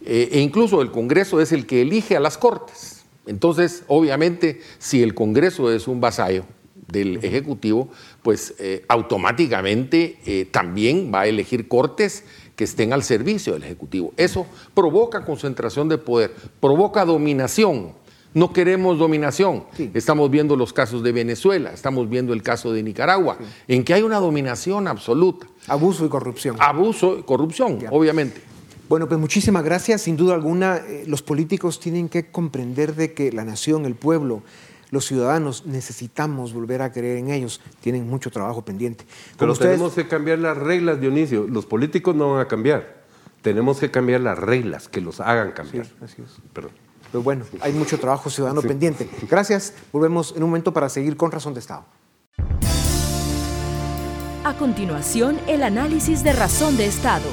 [0.00, 3.04] Eh, e incluso el Congreso es el que elige a las Cortes.
[3.26, 6.44] Entonces, obviamente, si el Congreso es un vasallo
[6.90, 7.90] del Ejecutivo,
[8.22, 12.24] pues eh, automáticamente también va a elegir Cortes
[12.56, 14.14] que estén al servicio del Ejecutivo.
[14.16, 17.92] Eso provoca concentración de poder, provoca dominación.
[18.34, 19.64] No queremos dominación.
[19.94, 24.02] Estamos viendo los casos de Venezuela, estamos viendo el caso de Nicaragua, en que hay
[24.02, 25.46] una dominación absoluta.
[25.66, 26.56] Abuso y corrupción.
[26.58, 28.42] Abuso y corrupción, obviamente.
[28.88, 30.02] Bueno, pues muchísimas gracias.
[30.02, 34.42] Sin duda alguna, eh, los políticos tienen que comprender de que la nación, el pueblo,
[34.90, 37.60] los ciudadanos necesitamos volver a creer en ellos.
[37.82, 39.04] Tienen mucho trabajo pendiente.
[39.38, 41.46] Pero tenemos que cambiar las reglas, Dionisio.
[41.46, 43.02] Los políticos no van a cambiar.
[43.42, 45.84] Tenemos que cambiar las reglas que los hagan cambiar.
[45.84, 46.30] Sí, así es.
[46.54, 46.87] Perdón.
[47.10, 49.08] Pero bueno, hay mucho trabajo ciudadano pendiente.
[49.28, 49.72] Gracias.
[49.92, 51.84] Volvemos en un momento para seguir con Razón de Estado.
[54.44, 57.28] A continuación, el análisis de razón de Estado.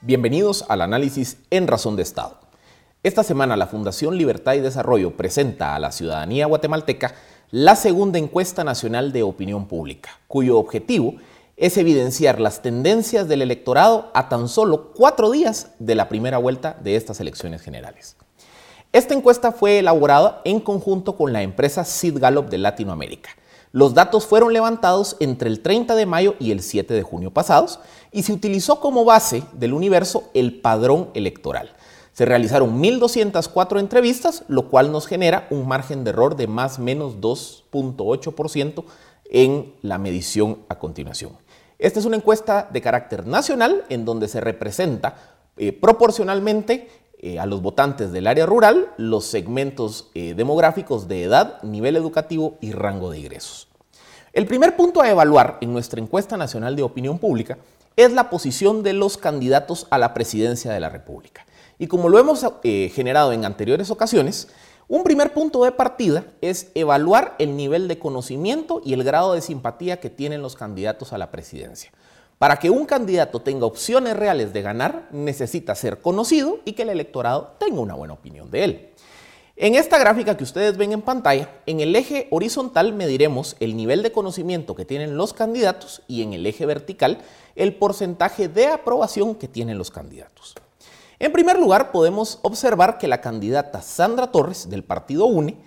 [0.00, 2.38] Bienvenidos al análisis en razón de Estado.
[3.02, 7.14] Esta semana la Fundación Libertad y Desarrollo presenta a la ciudadanía guatemalteca
[7.50, 11.29] la segunda encuesta nacional de opinión pública, cuyo objetivo es
[11.60, 16.96] evidenciar las tendencias del electorado a tan solo cuatro días de la primera vuelta de
[16.96, 18.16] estas elecciones generales.
[18.92, 23.30] Esta encuesta fue elaborada en conjunto con la empresa Sid Gallup de Latinoamérica.
[23.72, 27.78] Los datos fueron levantados entre el 30 de mayo y el 7 de junio pasados
[28.10, 31.76] y se utilizó como base del universo el padrón electoral.
[32.12, 36.82] Se realizaron 1.204 entrevistas, lo cual nos genera un margen de error de más o
[36.82, 38.84] menos 2.8%
[39.30, 41.32] en la medición a continuación.
[41.80, 45.16] Esta es una encuesta de carácter nacional en donde se representa
[45.56, 51.62] eh, proporcionalmente eh, a los votantes del área rural los segmentos eh, demográficos de edad,
[51.62, 53.66] nivel educativo y rango de ingresos.
[54.34, 57.56] El primer punto a evaluar en nuestra encuesta nacional de opinión pública
[57.96, 61.46] es la posición de los candidatos a la presidencia de la República.
[61.78, 64.48] Y como lo hemos generado en anteriores ocasiones,
[64.90, 69.40] un primer punto de partida es evaluar el nivel de conocimiento y el grado de
[69.40, 71.92] simpatía que tienen los candidatos a la presidencia.
[72.38, 76.88] Para que un candidato tenga opciones reales de ganar, necesita ser conocido y que el
[76.88, 78.88] electorado tenga una buena opinión de él.
[79.54, 84.02] En esta gráfica que ustedes ven en pantalla, en el eje horizontal mediremos el nivel
[84.02, 87.18] de conocimiento que tienen los candidatos y en el eje vertical
[87.54, 90.56] el porcentaje de aprobación que tienen los candidatos.
[91.20, 95.58] En primer lugar, podemos observar que la candidata Sandra Torres del partido UNE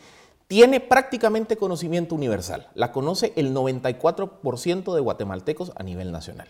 [0.48, 2.70] tiene prácticamente conocimiento universal.
[2.74, 6.48] La conoce el 94% de guatemaltecos a nivel nacional.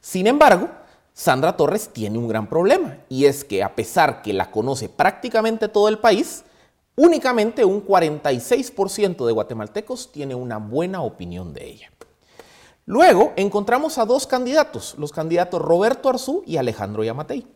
[0.00, 0.70] Sin embargo,
[1.12, 5.68] Sandra Torres tiene un gran problema y es que a pesar que la conoce prácticamente
[5.68, 6.42] todo el país,
[6.96, 11.92] únicamente un 46% de guatemaltecos tiene una buena opinión de ella.
[12.86, 17.55] Luego encontramos a dos candidatos, los candidatos Roberto Arzú y Alejandro Yamatei.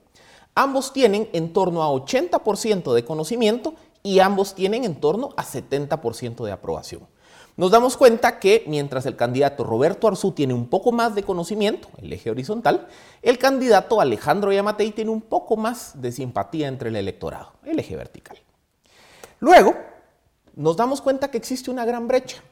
[0.55, 6.45] Ambos tienen en torno a 80% de conocimiento y ambos tienen en torno a 70%
[6.45, 7.07] de aprobación.
[7.57, 11.89] Nos damos cuenta que mientras el candidato Roberto Arzú tiene un poco más de conocimiento,
[12.01, 12.89] el eje horizontal,
[13.23, 17.97] el candidato Alejandro Yamatei tiene un poco más de simpatía entre el electorado, el eje
[17.97, 18.39] vertical.
[19.41, 19.75] Luego,
[20.55, 22.43] nos damos cuenta que existe una gran brecha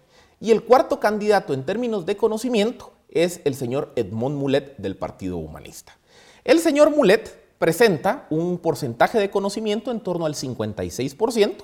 [0.41, 5.39] y el cuarto candidato en términos de conocimiento es el señor Edmond Mulet del Partido
[5.39, 5.97] Humanista.
[6.45, 11.57] El señor Mulet presenta un porcentaje de conocimiento en torno al 56%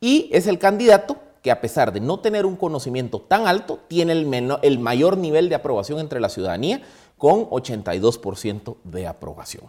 [0.00, 4.12] y es el candidato que a pesar de no tener un conocimiento tan alto, tiene
[4.12, 6.82] el, el mayor nivel de aprobación entre la ciudadanía
[7.16, 9.64] con 82% de aprobación.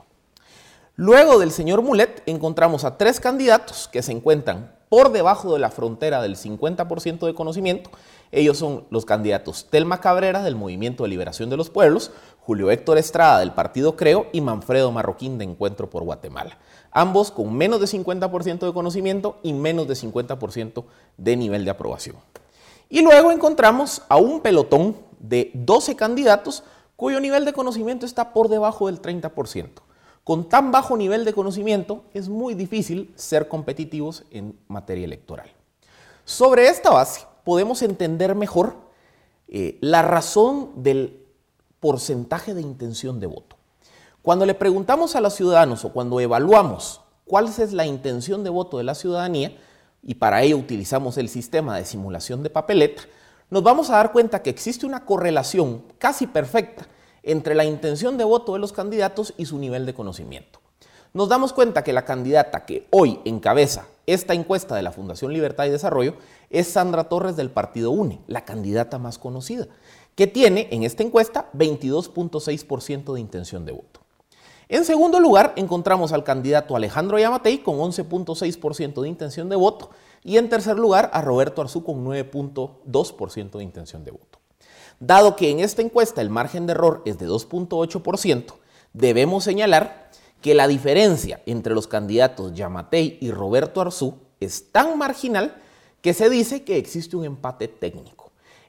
[0.95, 5.71] Luego del señor Mulet encontramos a tres candidatos que se encuentran por debajo de la
[5.71, 7.89] frontera del 50% de conocimiento.
[8.33, 12.11] Ellos son los candidatos Telma Cabrera del Movimiento de Liberación de los Pueblos,
[12.43, 16.57] Julio Héctor Estrada del Partido Creo y Manfredo Marroquín de Encuentro por Guatemala.
[16.91, 20.83] Ambos con menos de 50% de conocimiento y menos de 50%
[21.17, 22.15] de nivel de aprobación.
[22.89, 26.63] Y luego encontramos a un pelotón de 12 candidatos
[26.95, 29.69] cuyo nivel de conocimiento está por debajo del 30%.
[30.23, 35.51] Con tan bajo nivel de conocimiento es muy difícil ser competitivos en materia electoral.
[36.25, 38.75] Sobre esta base podemos entender mejor
[39.47, 41.20] eh, la razón del
[41.81, 43.57] porcentaje de intención de voto.
[44.21, 48.77] Cuando le preguntamos a los ciudadanos o cuando evaluamos cuál es la intención de voto
[48.77, 49.57] de la ciudadanía,
[50.03, 53.03] y para ello utilizamos el sistema de simulación de papeleta,
[53.49, 56.87] nos vamos a dar cuenta que existe una correlación casi perfecta
[57.23, 60.59] entre la intención de voto de los candidatos y su nivel de conocimiento.
[61.13, 65.65] Nos damos cuenta que la candidata que hoy encabeza esta encuesta de la Fundación Libertad
[65.65, 66.15] y Desarrollo
[66.49, 69.67] es Sandra Torres del Partido UNE, la candidata más conocida
[70.15, 74.01] que tiene en esta encuesta 22.6% de intención de voto.
[74.69, 79.89] En segundo lugar, encontramos al candidato Alejandro Yamatei con 11.6% de intención de voto
[80.23, 84.39] y en tercer lugar a Roberto Arzú con 9.2% de intención de voto.
[85.01, 88.53] Dado que en esta encuesta el margen de error es de 2.8%,
[88.93, 90.09] debemos señalar
[90.41, 95.55] que la diferencia entre los candidatos Yamatei y Roberto Arzú es tan marginal
[96.01, 98.20] que se dice que existe un empate técnico.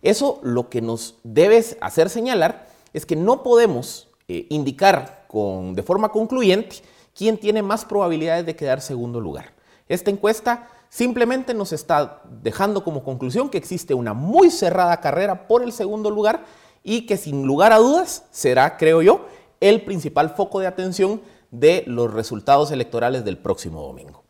[0.02, 5.82] Eso lo que nos debe hacer señalar es que no podemos eh, indicar con, de
[5.82, 6.76] forma concluyente
[7.14, 9.52] quién tiene más probabilidades de quedar segundo lugar.
[9.88, 15.62] Esta encuesta simplemente nos está dejando como conclusión que existe una muy cerrada carrera por
[15.62, 16.44] el segundo lugar
[16.82, 19.26] y que sin lugar a dudas será, creo yo,
[19.60, 24.21] el principal foco de atención de los resultados electorales del próximo domingo.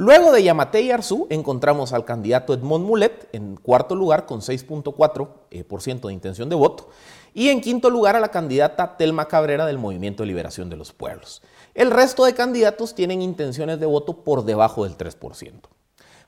[0.00, 5.28] Luego de Yamate y Arzú encontramos al candidato Edmond Mulet en cuarto lugar con 6.4%
[5.50, 6.88] eh, de intención de voto
[7.34, 10.94] y en quinto lugar a la candidata Telma Cabrera del Movimiento de Liberación de los
[10.94, 11.42] Pueblos.
[11.74, 15.52] El resto de candidatos tienen intenciones de voto por debajo del 3%.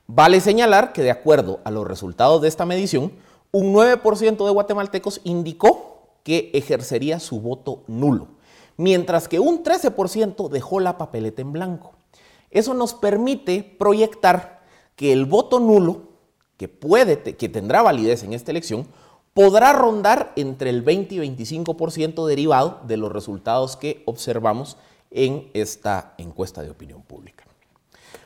[0.05, 3.13] Vale señalar que de acuerdo a los resultados de esta medición,
[3.51, 8.27] un 9% de guatemaltecos indicó que ejercería su voto nulo,
[8.77, 11.93] mientras que un 13% dejó la papeleta en blanco.
[12.53, 14.61] Eso nos permite proyectar
[14.95, 16.03] que el voto nulo,
[16.55, 18.87] que, puede, que tendrá validez en esta elección,
[19.33, 24.77] podrá rondar entre el 20 y 25% derivado de los resultados que observamos
[25.09, 27.43] en esta encuesta de opinión pública.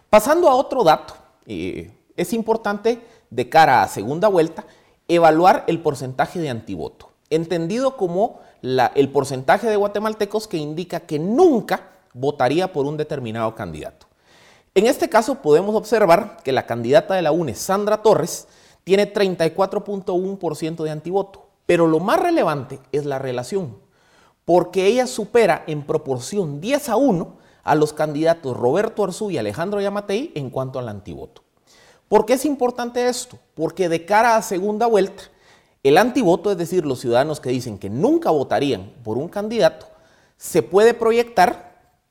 [0.09, 1.13] Pasando a otro dato,
[1.45, 4.65] eh, es importante de cara a segunda vuelta
[5.07, 11.91] evaluar el porcentaje de antivoto, entendido como el porcentaje de guatemaltecos que indica que nunca
[12.13, 14.06] votaría por un determinado candidato.
[14.77, 18.47] En este caso podemos observar que la candidata de la UNE, Sandra Torres,
[18.83, 21.47] tiene 34.1% de antivoto.
[21.65, 23.79] Pero lo más relevante es la relación,
[24.45, 29.81] porque ella supera en proporción 10 a 1 a los candidatos Roberto Arzú y Alejandro
[29.81, 31.41] Yamatei en cuanto al antivoto.
[32.07, 33.39] ¿Por qué es importante esto?
[33.55, 35.23] Porque de cara a segunda vuelta,
[35.81, 39.87] el antivoto, es decir, los ciudadanos que dicen que nunca votarían por un candidato,
[40.37, 41.66] se puede proyectar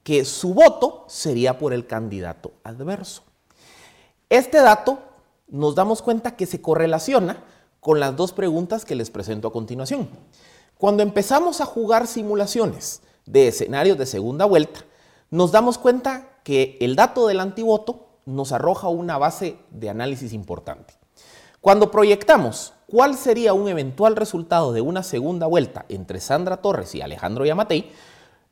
[0.07, 3.25] que su voto sería por el candidato adverso.
[4.31, 5.01] Este dato
[5.49, 7.43] nos damos cuenta que se correlaciona
[7.81, 10.09] con las dos preguntas que les presento a continuación.
[10.79, 14.85] Cuando empezamos a jugar simulaciones de escenarios de segunda vuelta,
[15.31, 20.95] nos damos cuenta que el dato del antivoto nos arroja una base de análisis importante.
[21.61, 27.01] Cuando proyectamos cuál sería un eventual resultado de una segunda vuelta entre Sandra Torres y
[27.01, 27.91] Alejandro Yamatei,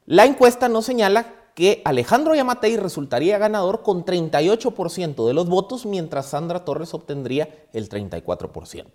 [0.07, 6.27] la encuesta nos señala que Alejandro Yamatei resultaría ganador con 38% de los votos, mientras
[6.27, 8.87] Sandra Torres obtendría el 34%.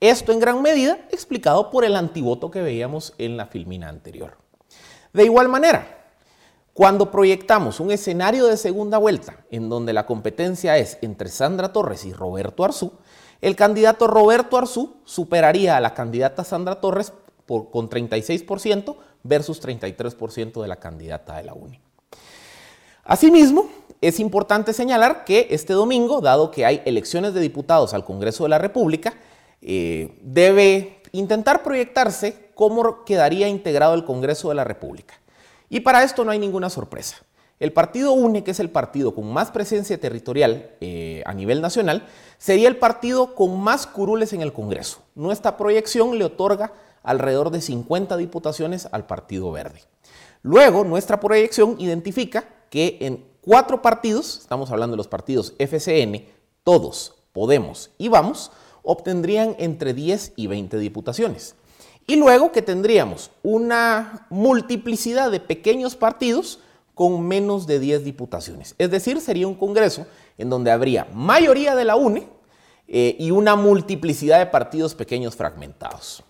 [0.00, 4.36] Esto en gran medida explicado por el antivoto que veíamos en la filmina anterior.
[5.12, 6.08] De igual manera,
[6.74, 12.04] cuando proyectamos un escenario de segunda vuelta en donde la competencia es entre Sandra Torres
[12.04, 12.94] y Roberto Arzú,
[13.40, 17.12] el candidato Roberto Arzú superaría a la candidata Sandra Torres
[17.46, 21.91] con 36% versus 33% de la candidata de la UNI.
[23.04, 23.68] Asimismo,
[24.00, 28.50] es importante señalar que este domingo, dado que hay elecciones de diputados al Congreso de
[28.50, 29.14] la República,
[29.60, 35.14] eh, debe intentar proyectarse cómo quedaría integrado el Congreso de la República.
[35.68, 37.16] Y para esto no hay ninguna sorpresa.
[37.58, 42.06] El partido UNE, que es el partido con más presencia territorial eh, a nivel nacional,
[42.38, 45.02] sería el partido con más curules en el Congreso.
[45.14, 46.72] Nuestra proyección le otorga
[47.04, 49.80] alrededor de 50 diputaciones al Partido Verde.
[50.42, 56.24] Luego, nuestra proyección identifica que en cuatro partidos, estamos hablando de los partidos FCN,
[56.64, 58.50] todos, Podemos y Vamos,
[58.82, 61.54] obtendrían entre 10 y 20 diputaciones.
[62.06, 66.60] Y luego que tendríamos una multiplicidad de pequeños partidos
[66.94, 68.74] con menos de 10 diputaciones.
[68.78, 70.06] Es decir, sería un Congreso
[70.38, 72.26] en donde habría mayoría de la UNE
[72.88, 76.24] eh, y una multiplicidad de partidos pequeños fragmentados.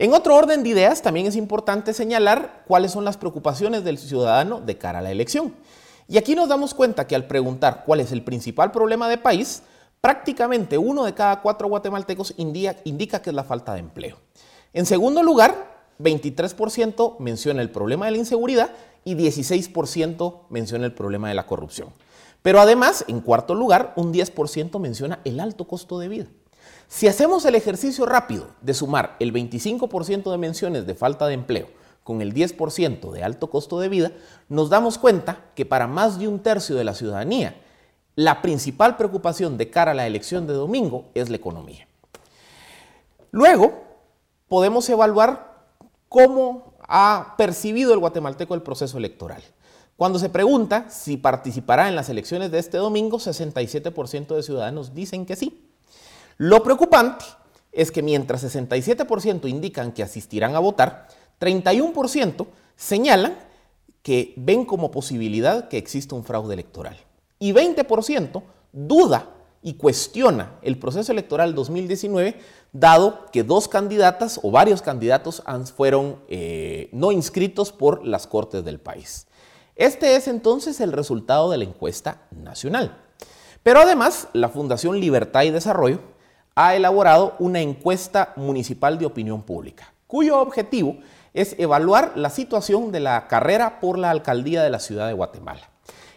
[0.00, 4.60] En otro orden de ideas, también es importante señalar cuáles son las preocupaciones del ciudadano
[4.60, 5.56] de cara a la elección.
[6.06, 9.64] Y aquí nos damos cuenta que al preguntar cuál es el principal problema de país,
[10.00, 14.18] prácticamente uno de cada cuatro guatemaltecos indica que es la falta de empleo.
[14.72, 18.70] En segundo lugar, 23% menciona el problema de la inseguridad
[19.04, 21.88] y 16% menciona el problema de la corrupción.
[22.42, 26.26] Pero además, en cuarto lugar, un 10% menciona el alto costo de vida.
[26.88, 31.68] Si hacemos el ejercicio rápido de sumar el 25% de menciones de falta de empleo
[32.02, 34.12] con el 10% de alto costo de vida,
[34.48, 37.60] nos damos cuenta que para más de un tercio de la ciudadanía,
[38.16, 41.86] la principal preocupación de cara a la elección de domingo es la economía.
[43.32, 43.84] Luego,
[44.48, 45.66] podemos evaluar
[46.08, 49.42] cómo ha percibido el guatemalteco el proceso electoral.
[49.98, 55.26] Cuando se pregunta si participará en las elecciones de este domingo, 67% de ciudadanos dicen
[55.26, 55.67] que sí.
[56.38, 57.24] Lo preocupante
[57.72, 61.08] es que mientras 67% indican que asistirán a votar,
[61.40, 63.36] 31% señalan
[64.02, 66.96] que ven como posibilidad que exista un fraude electoral.
[67.40, 69.30] Y 20% duda
[69.62, 72.40] y cuestiona el proceso electoral 2019,
[72.72, 75.42] dado que dos candidatas o varios candidatos
[75.76, 79.26] fueron eh, no inscritos por las Cortes del país.
[79.74, 82.96] Este es entonces el resultado de la encuesta nacional.
[83.64, 86.00] Pero además, la Fundación Libertad y Desarrollo
[86.60, 90.96] ha elaborado una encuesta municipal de opinión pública, cuyo objetivo
[91.32, 95.70] es evaluar la situación de la carrera por la alcaldía de la ciudad de Guatemala.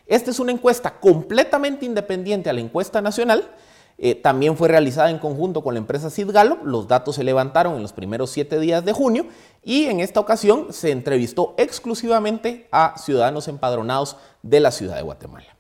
[0.08, 3.52] Esta es una encuesta completamente independiente a la encuesta nacional.
[4.00, 6.66] Eh, también fue realizada en conjunto con la empresa Sid Gallup.
[6.66, 9.28] Los datos se levantaron en los primeros siete días de junio
[9.64, 15.56] y en esta ocasión se entrevistó exclusivamente a ciudadanos empadronados de la ciudad de Guatemala.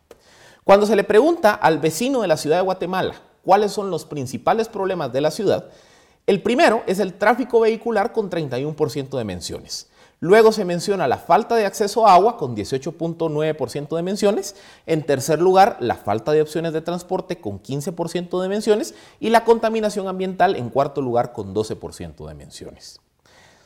[0.64, 3.14] Cuando se le pregunta al vecino de la ciudad de Guatemala
[3.44, 5.70] cuáles son los principales problemas de la ciudad,
[6.28, 9.88] el primero es el tráfico vehicular con 31% de menciones.
[10.20, 14.56] Luego se menciona la falta de acceso a agua con 18.9% de menciones.
[14.86, 18.94] En tercer lugar, la falta de opciones de transporte con 15% de menciones.
[19.20, 23.02] Y la contaminación ambiental en cuarto lugar con 12% de menciones.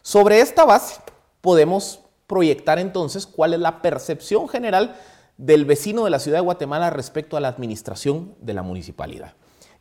[0.01, 1.01] Sobre esta base
[1.41, 4.95] podemos proyectar entonces cuál es la percepción general
[5.37, 9.33] del vecino de la ciudad de Guatemala respecto a la administración de la municipalidad.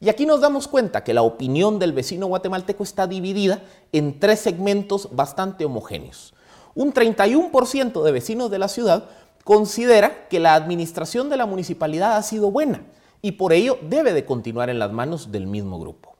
[0.04, 4.38] Y aquí nos damos cuenta que la opinión del vecino guatemalteco está dividida en tres
[4.38, 6.34] segmentos bastante homogéneos.
[6.74, 9.04] Un 31% de vecinos de la ciudad
[9.44, 12.82] considera que la administración de la municipalidad ha sido buena
[13.22, 16.16] y por ello debe de continuar en las manos del mismo grupo.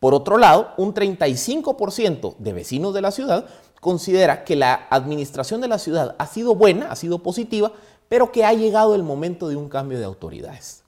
[0.00, 3.46] Por otro lado, un 35% de vecinos de la ciudad
[3.80, 7.70] considera que la administración de la ciudad ha sido buena, ha sido positiva,
[8.08, 10.83] pero que ha llegado el momento de un cambio de autoridades.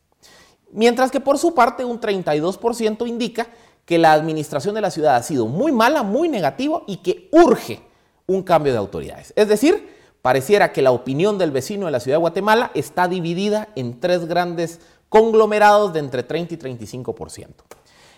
[0.72, 3.46] Mientras que por su parte un 32% indica
[3.84, 7.80] que la administración de la ciudad ha sido muy mala, muy negativa y que urge
[8.26, 9.32] un cambio de autoridades.
[9.36, 13.68] Es decir, pareciera que la opinión del vecino de la ciudad de Guatemala está dividida
[13.76, 17.46] en tres grandes conglomerados de entre 30 y 35%.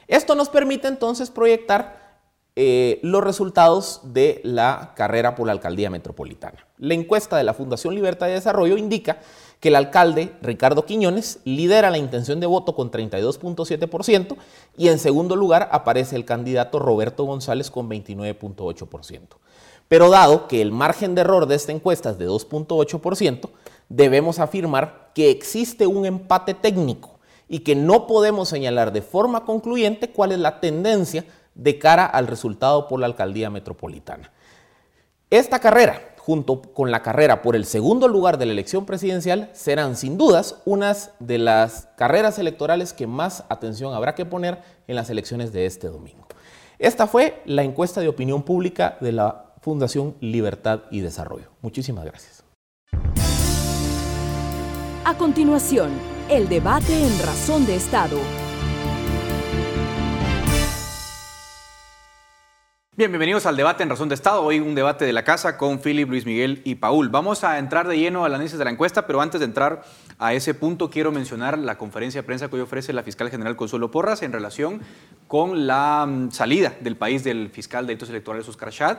[0.06, 2.08] Esto nos permite entonces proyectar
[2.56, 6.66] eh, los resultados de la carrera por la alcaldía metropolitana.
[6.78, 9.18] La encuesta de la Fundación Libertad y Desarrollo indica
[9.60, 14.36] que el alcalde Ricardo Quiñones lidera la intención de voto con 32.7%
[14.76, 19.20] y en segundo lugar aparece el candidato Roberto González con 29.8%.
[19.88, 23.48] Pero dado que el margen de error de esta encuesta es de 2.8%,
[23.88, 30.10] debemos afirmar que existe un empate técnico y que no podemos señalar de forma concluyente
[30.10, 34.30] cuál es la tendencia de cara al resultado por la alcaldía metropolitana.
[35.30, 39.96] Esta carrera, junto con la carrera por el segundo lugar de la elección presidencial, serán
[39.96, 44.58] sin dudas unas de las carreras electorales que más atención habrá que poner
[44.88, 46.26] en las elecciones de este domingo.
[46.78, 51.48] Esta fue la encuesta de opinión pública de la Fundación Libertad y Desarrollo.
[51.62, 52.44] Muchísimas gracias.
[55.06, 55.92] A continuación,
[56.28, 58.18] el debate en Razón de Estado.
[62.98, 64.42] Bien, bienvenidos al debate en Razón de Estado.
[64.42, 67.10] Hoy un debate de la casa con Philip, Luis Miguel y Paul.
[67.10, 69.84] Vamos a entrar de lleno al análisis de la encuesta, pero antes de entrar
[70.18, 73.54] a ese punto quiero mencionar la conferencia de prensa que hoy ofrece la fiscal general
[73.54, 74.80] Consuelo Porras en relación
[75.28, 78.98] con la mm, salida del país del fiscal de delitos electorales Oscar Schad.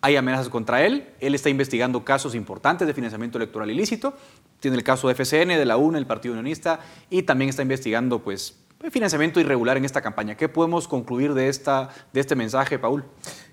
[0.00, 1.08] Hay amenazas contra él.
[1.18, 4.14] Él está investigando casos importantes de financiamiento electoral ilícito.
[4.60, 6.78] Tiene el caso de FCN, de la UNA, el Partido Unionista,
[7.10, 10.36] y también está investigando pues, financiamiento irregular en esta campaña.
[10.36, 13.04] ¿Qué podemos concluir de, esta, de este mensaje, Paul?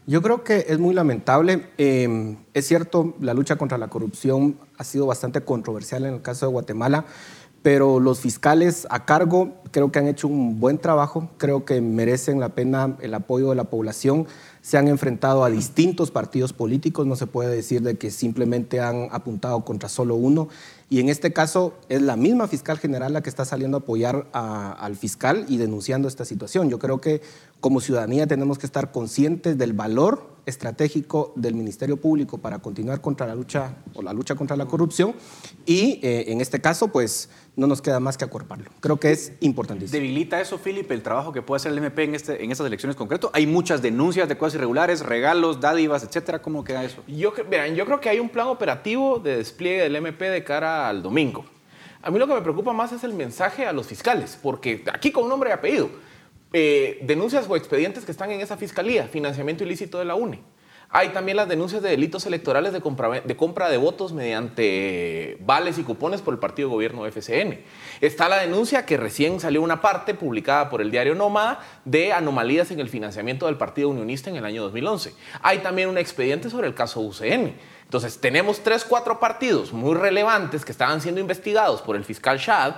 [0.05, 1.67] Yo creo que es muy lamentable.
[1.77, 6.45] Em, es cierto, la lucha contra la corrupción ha sido bastante controversial en el caso
[6.45, 7.05] de Guatemala,
[7.61, 12.39] pero los fiscales a cargo creo que han hecho un buen trabajo, creo que merecen
[12.39, 14.27] la pena el apoyo de la población
[14.67, 19.07] se han enfrentado a distintos partidos políticos, no se puede decir de que simplemente han
[19.11, 20.49] apuntado contra solo uno.
[20.89, 24.27] Y en este caso es la misma fiscal general la que está saliendo a apoyar
[24.31, 26.69] al fiscal y denunciando esta situación.
[26.69, 27.21] Yo creo que
[27.59, 33.27] como ciudadanía tenemos que estar conscientes del valor estratégico del Ministerio Público para continuar contra
[33.27, 35.13] la lucha o la lucha contra la corrupción
[35.65, 38.71] y eh, en este caso pues no nos queda más que acuerparlo.
[38.79, 39.99] Creo que es importantísimo.
[39.99, 42.95] ¿Debilita eso, Felipe, el trabajo que puede hacer el MP en, este, en estas elecciones
[42.95, 43.29] concreto?
[43.33, 46.41] Hay muchas denuncias de cosas irregulares, regalos, dádivas, etcétera.
[46.41, 47.03] ¿Cómo queda eso?
[47.07, 47.33] Yo,
[47.75, 51.45] yo creo que hay un plan operativo de despliegue del MP de cara al domingo.
[52.01, 55.11] A mí lo que me preocupa más es el mensaje a los fiscales, porque aquí
[55.11, 55.89] con nombre y apellido
[56.53, 60.41] eh, denuncias o expedientes que están en esa fiscalía, financiamiento ilícito de la UNE.
[60.89, 65.77] Hay también las denuncias de delitos electorales de compra, de compra, de votos mediante vales
[65.77, 67.59] y cupones por el partido gobierno FCN.
[67.99, 72.71] Está la denuncia que recién salió una parte publicada por el diario Nómada de anomalías
[72.71, 75.13] en el financiamiento del partido unionista en el año 2011.
[75.41, 77.55] Hay también un expediente sobre el caso UCN.
[77.83, 82.75] Entonces, tenemos tres, cuatro partidos muy relevantes que estaban siendo investigados por el fiscal Shad,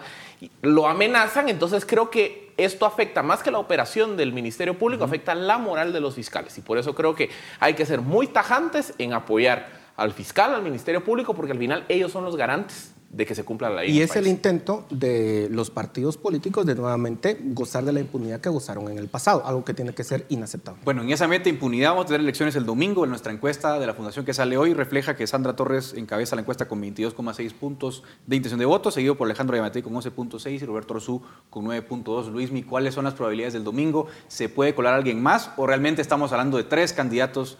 [0.61, 5.33] lo amenazan, entonces creo que esto afecta más que la operación del Ministerio Público, afecta
[5.35, 6.57] la moral de los fiscales.
[6.57, 7.29] Y por eso creo que
[7.59, 11.85] hay que ser muy tajantes en apoyar al fiscal, al Ministerio Público, porque al final
[11.89, 13.91] ellos son los garantes de que se cumpla la ley.
[13.91, 18.49] Y es el intento de los partidos políticos de nuevamente gozar de la impunidad que
[18.49, 20.81] gozaron en el pasado, algo que tiene que ser inaceptable.
[20.85, 23.03] Bueno, en esa meta impunidad vamos a tener elecciones el domingo.
[23.03, 26.41] En nuestra encuesta de la Fundación que sale hoy refleja que Sandra Torres encabeza la
[26.41, 30.65] encuesta con 22,6 puntos de intención de voto, seguido por Alejandro Yamatei con 11,6 y
[30.65, 32.31] Roberto Orzú con 9,2.
[32.31, 34.07] Luismi, ¿cuáles son las probabilidades del domingo?
[34.27, 37.57] ¿Se puede colar alguien más o realmente estamos hablando de tres candidatos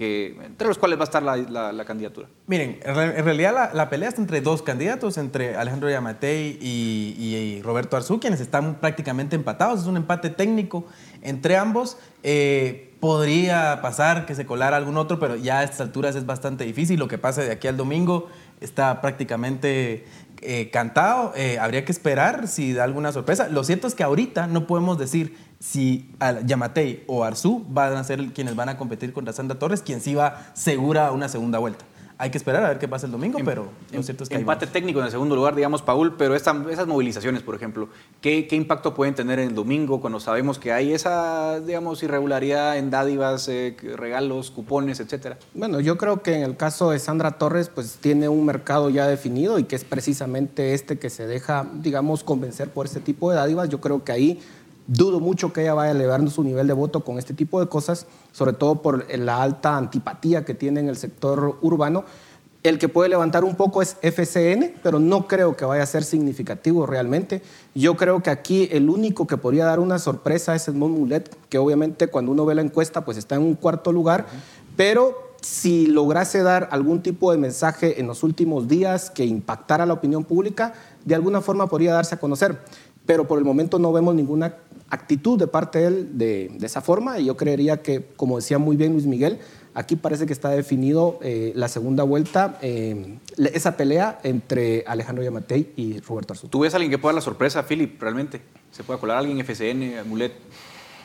[0.00, 2.28] entre los cuales va a estar la, candidatura.
[2.46, 8.20] Miren, en realidad la, pelea está entre dos candidatos, entre Alejandro Yamatei y, Roberto Arzú,
[8.20, 9.80] quienes están prácticamente empatados.
[9.80, 10.84] Es un empate técnico
[11.22, 11.98] entre ambos.
[12.22, 16.64] Eh, podría pasar que se colara algún otro, pero ya a estas alturas es bastante
[16.64, 16.98] difícil.
[16.98, 18.28] Lo que pase de aquí al domingo
[18.60, 20.04] está prácticamente
[20.42, 21.32] eh, cantado.
[21.36, 23.48] Eh, habría que esperar si da alguna sorpresa.
[23.48, 26.10] Lo cierto es que ahorita no podemos decir si
[26.46, 30.14] Yamatei o Arzú van a ser quienes van a competir contra Sandra Torres, quien sí
[30.14, 31.84] va segura a una segunda vuelta.
[32.16, 34.36] Hay que esperar a ver qué pasa el domingo, em, pero lo cierto es que
[34.36, 37.88] Empate técnico en el segundo lugar, digamos, Paul, pero esas movilizaciones, por ejemplo,
[38.20, 42.90] ¿qué, impacto pueden tener en el domingo cuando sabemos que hay esa, digamos, irregularidad en
[42.90, 45.38] dádivas, eh, regalos, cupones, etcétera?
[45.54, 49.06] Bueno, yo creo que en el caso de Sandra Torres, pues tiene un mercado ya
[49.06, 53.36] definido y que es precisamente este que se deja, digamos, convencer por este tipo de
[53.36, 53.70] dádivas.
[53.70, 54.42] Yo creo que ahí
[54.92, 58.06] Dudo mucho que ella vaya elevando su nivel de voto con este tipo de cosas,
[58.32, 62.04] sobre todo por la alta antipatía que tiene en el sector urbano.
[62.64, 66.02] El que puede levantar un poco es FCN, pero no creo que vaya a ser
[66.02, 67.40] significativo realmente.
[67.72, 71.58] Yo creo que aquí el único que podría dar una sorpresa es el Mulet, que
[71.58, 74.26] obviamente cuando uno ve la encuesta pues está en un cuarto lugar,
[74.74, 79.92] pero si lograse dar algún tipo de mensaje en los últimos días que impactara la
[79.92, 80.74] opinión pública,
[81.04, 82.58] de alguna forma podría darse a conocer.
[83.06, 84.54] Pero por el momento no vemos ninguna
[84.90, 88.76] actitud de parte de él de, esa forma y yo creería que, como decía muy
[88.76, 89.38] bien Luis Miguel,
[89.72, 93.18] Aquí parece que está definido eh, la segunda vuelta, eh,
[93.54, 96.48] esa pelea entre Alejandro Yamatei y Roberto Arzú.
[96.48, 98.40] ¿Tú ves a alguien que pueda dar la sorpresa, Philip, realmente?
[98.72, 100.32] ¿Se puede colar alguien FCN, Amulet?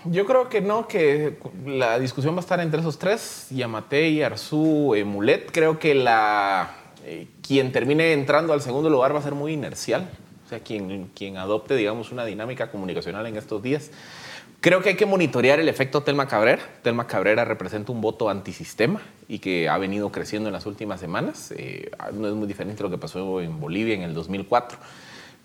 [0.05, 4.95] Yo creo que no, que la discusión va a estar entre esos tres, Yamatei, Arzú,
[5.05, 5.51] Mulet.
[5.51, 10.09] Creo que la, eh, quien termine entrando al segundo lugar va a ser muy inercial,
[10.56, 13.91] sea, quien, quien adopte, digamos, una dinámica comunicacional en estos días.
[14.62, 16.64] Creo que hay que monitorear el efecto Telma Cabrera.
[16.82, 21.53] Telma Cabrera representa un voto antisistema y que ha venido creciendo en las últimas semanas.
[21.56, 24.78] Eh, no es muy diferente a lo que pasó en Bolivia en el 2004.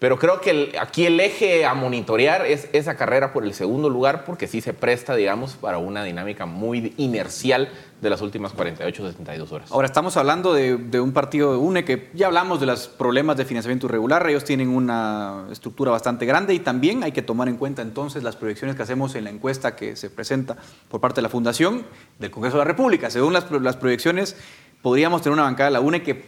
[0.01, 4.25] Pero creo que aquí el eje a monitorear es esa carrera por el segundo lugar,
[4.25, 7.69] porque sí se presta, digamos, para una dinámica muy inercial
[8.01, 9.71] de las últimas 48, 72 horas.
[9.71, 13.45] Ahora, estamos hablando de, un partido de UNE que ya hablamos de los problemas de
[13.45, 14.27] financiamiento irregular.
[14.27, 18.37] Ellos tienen una estructura bastante grande y también hay que tomar en cuenta entonces las
[18.37, 20.57] proyecciones que hacemos en la encuesta que se presenta
[20.89, 21.85] por parte de la Fundación
[22.19, 23.11] del Congreso de la República.
[23.11, 24.35] Según las, las proyecciones,
[24.81, 26.25] podríamos tener una bancada de la UNE que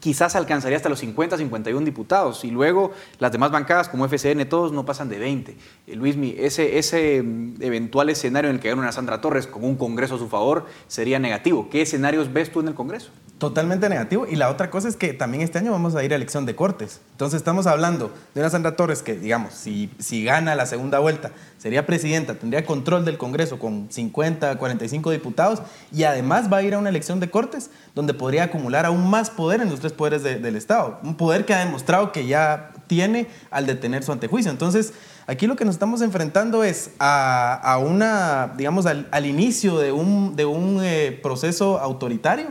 [0.00, 2.44] quizás alcanzaría hasta los 50, 51 diputados.
[2.44, 5.56] Y luego las demás bancadas, como FCN, todos no pasan de 20.
[5.86, 9.64] Eh, Luismi, ese, ese mm, eventual escenario en el que gana una Sandra Torres con
[9.64, 11.68] un Congreso a su favor sería negativo.
[11.70, 13.10] ¿Qué escenarios ves tú en el Congreso?
[13.38, 14.26] Totalmente negativo.
[14.26, 16.56] Y la otra cosa es que también este año vamos a ir a elección de
[16.56, 17.02] cortes.
[17.12, 21.32] Entonces estamos hablando de una Sandra Torres que, digamos, si, si gana la segunda vuelta,
[21.58, 25.60] sería presidenta, tendría control del Congreso con 50, 45 diputados
[25.92, 29.28] y además va a ir a una elección de cortes donde podría acumular aún más
[29.28, 30.98] poder en los tres poderes del Estado.
[31.02, 34.50] Un poder que ha demostrado que ya tiene al detener su antejuicio.
[34.50, 34.94] Entonces,
[35.26, 40.46] aquí lo que nos estamos enfrentando es a, una, digamos, al, inicio de un, de
[40.46, 42.46] un eh, proceso autoritario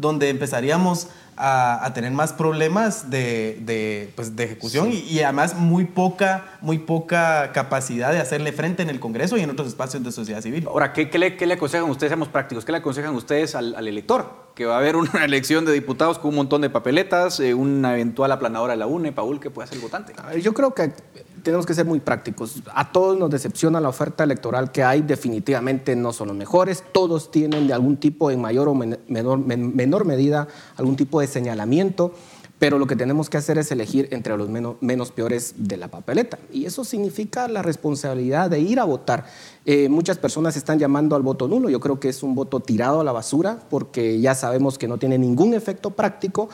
[0.00, 1.08] donde empezaríamos
[1.42, 7.52] a, tener más problemas de, de, pues, de ejecución y, además muy poca, muy poca
[7.52, 10.66] capacidad de hacerle frente en el Congreso y en otros espacios de sociedad civil.
[10.68, 13.74] Ahora, ¿qué, qué, le, qué le, aconsejan ustedes, seamos prácticos, qué le aconsejan ustedes al,
[13.74, 14.50] al, elector?
[14.54, 17.94] Que va a haber una elección de diputados con un montón de papeletas, eh, una
[17.94, 20.12] eventual aplanadora de la UNE, Paul, que puede ser el votante.
[20.42, 20.92] Yo creo que
[21.42, 22.62] tenemos que ser muy prácticos.
[22.74, 27.30] A todos nos decepciona la oferta electoral que hay, definitivamente no son los mejores, todos
[27.30, 32.12] tienen de algún tipo, en mayor o menor, menor medida, algún tipo de señalamiento,
[32.60, 35.88] pero lo que tenemos que hacer es elegir entre los menos, menos peores de la
[35.88, 36.38] papeleta.
[36.52, 39.24] Y eso significa la responsabilidad de ir a votar.
[39.64, 41.70] Eh, muchas personas están llamando al voto nulo.
[41.70, 44.98] Yo creo que es un voto tirado a la basura porque ya sabemos que no
[44.98, 46.50] tiene ningún efecto práctico,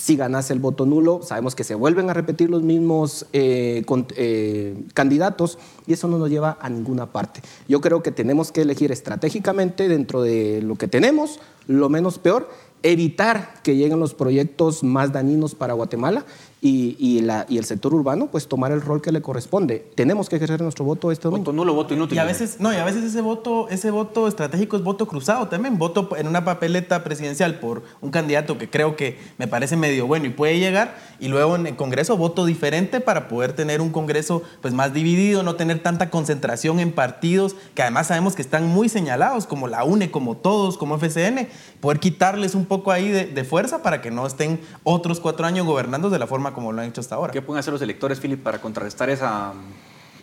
[0.00, 3.84] si ganase el voto nulo, sabemos que se vuelven a repetir los mismos eh,
[4.16, 7.42] eh, candidatos y eso no nos lleva a ninguna parte.
[7.68, 12.48] Yo creo que tenemos que elegir estratégicamente dentro de lo que tenemos, lo menos peor,
[12.82, 16.24] evitar que lleguen los proyectos más dañinos para Guatemala
[16.62, 19.86] y, la, y, el sector urbano, pues tomar el rol que le corresponde.
[19.94, 21.44] Tenemos que ejercer nuestro voto este domingo.
[21.44, 22.16] Voto nulo, voto inútil.
[22.16, 25.48] Y a veces, no, y a veces ese voto, ese voto estratégico es voto cruzado
[25.48, 25.78] también.
[25.78, 30.26] Voto en una papeleta presidencial por un candidato que creo que me parece medio bueno
[30.26, 34.42] y puede llegar, y luego en el Congreso voto diferente para poder tener un Congreso
[34.60, 38.90] pues más dividido, no tener tanta concentración en partidos que además sabemos que están muy
[38.90, 41.48] señalados, como la UNE, como todos, como FCN,
[41.80, 45.66] poder quitarles un poco ahí de, de fuerza para que no estén otros cuatro años
[45.66, 47.32] gobernando de la forma como lo han hecho hasta ahora.
[47.32, 49.52] ¿Qué pueden hacer los electores, Philip, para contrarrestar esa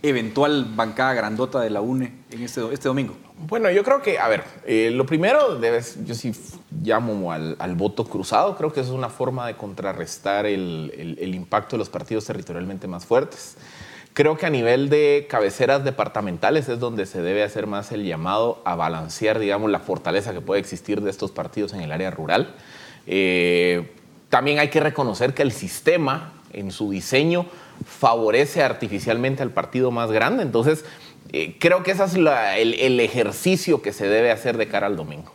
[0.03, 3.15] eventual bancada grandota de la UNE en este, este domingo?
[3.38, 6.32] Bueno, yo creo que, a ver, eh, lo primero, debes, yo sí
[6.84, 11.80] llamo al, voto cruzado, creo que es una forma de contrarrestar el, el, impacto de
[11.80, 13.57] los partidos territorialmente más fuertes.
[14.13, 18.61] Creo que a nivel de cabeceras departamentales es donde se debe hacer más el llamado
[18.65, 22.55] a balancear, digamos, la fortaleza que puede existir de estos partidos en el área rural.
[23.05, 23.91] Eh,
[24.30, 27.45] también hay que reconocer que el sistema en su diseño
[27.86, 30.43] favorece artificialmente al partido más grande.
[30.43, 30.86] Entonces,
[31.32, 35.34] eh, creo que ese es el, ejercicio que se debe hacer de cara al domingo.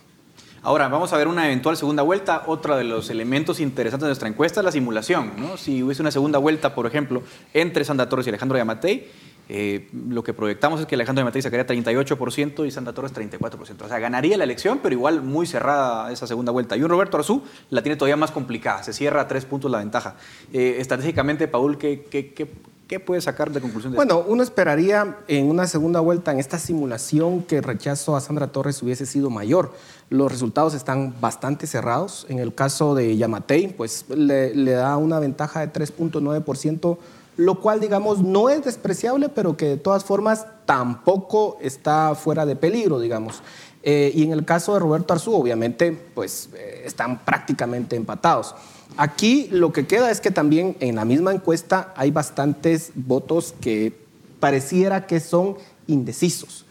[0.62, 2.45] Ahora, vamos a ver una eventual segunda vuelta.
[2.47, 5.32] Otro de los elementos interesantes de nuestra encuesta es la simulación.
[5.57, 7.22] Si hubiese una segunda vuelta, por ejemplo,
[7.53, 9.11] entre Sandra Torres y Alejandro Yamatei,
[9.49, 13.82] eh, lo que proyectamos es que Alejandro de Matei sacaría 38% y Santa Torres 34%.
[13.82, 16.76] O sea, ganaría la elección, pero igual muy cerrada esa segunda vuelta.
[16.76, 19.78] Y un Roberto Arzú la tiene todavía más complicada, se cierra a tres puntos la
[19.78, 20.14] ventaja.
[20.53, 25.49] Eh, estratégicamente, Paul, ¿qué, qué, qué, puede sacar de conclusión de Bueno, uno esperaría en
[25.49, 29.72] una segunda vuelta, en esta simulación, que el rechazo a Sandra Torres hubiese sido mayor.
[30.11, 32.26] Los resultados están bastante cerrados.
[32.28, 36.99] En el caso de Yamatei, pues le da una ventaja de 3.9%
[37.37, 42.57] lo cual, digamos, no es despreciable, pero que de todas formas tampoco está fuera de
[42.57, 43.43] peligro, digamos.
[43.83, 48.55] Eh, y en el caso de Roberto Arzú, obviamente, pues eh, están prácticamente empatados.
[48.97, 53.99] Aquí lo que queda es que también en la misma encuesta hay bastantes votos que
[54.39, 55.57] pareciera que son
[55.87, 56.66] indecisos.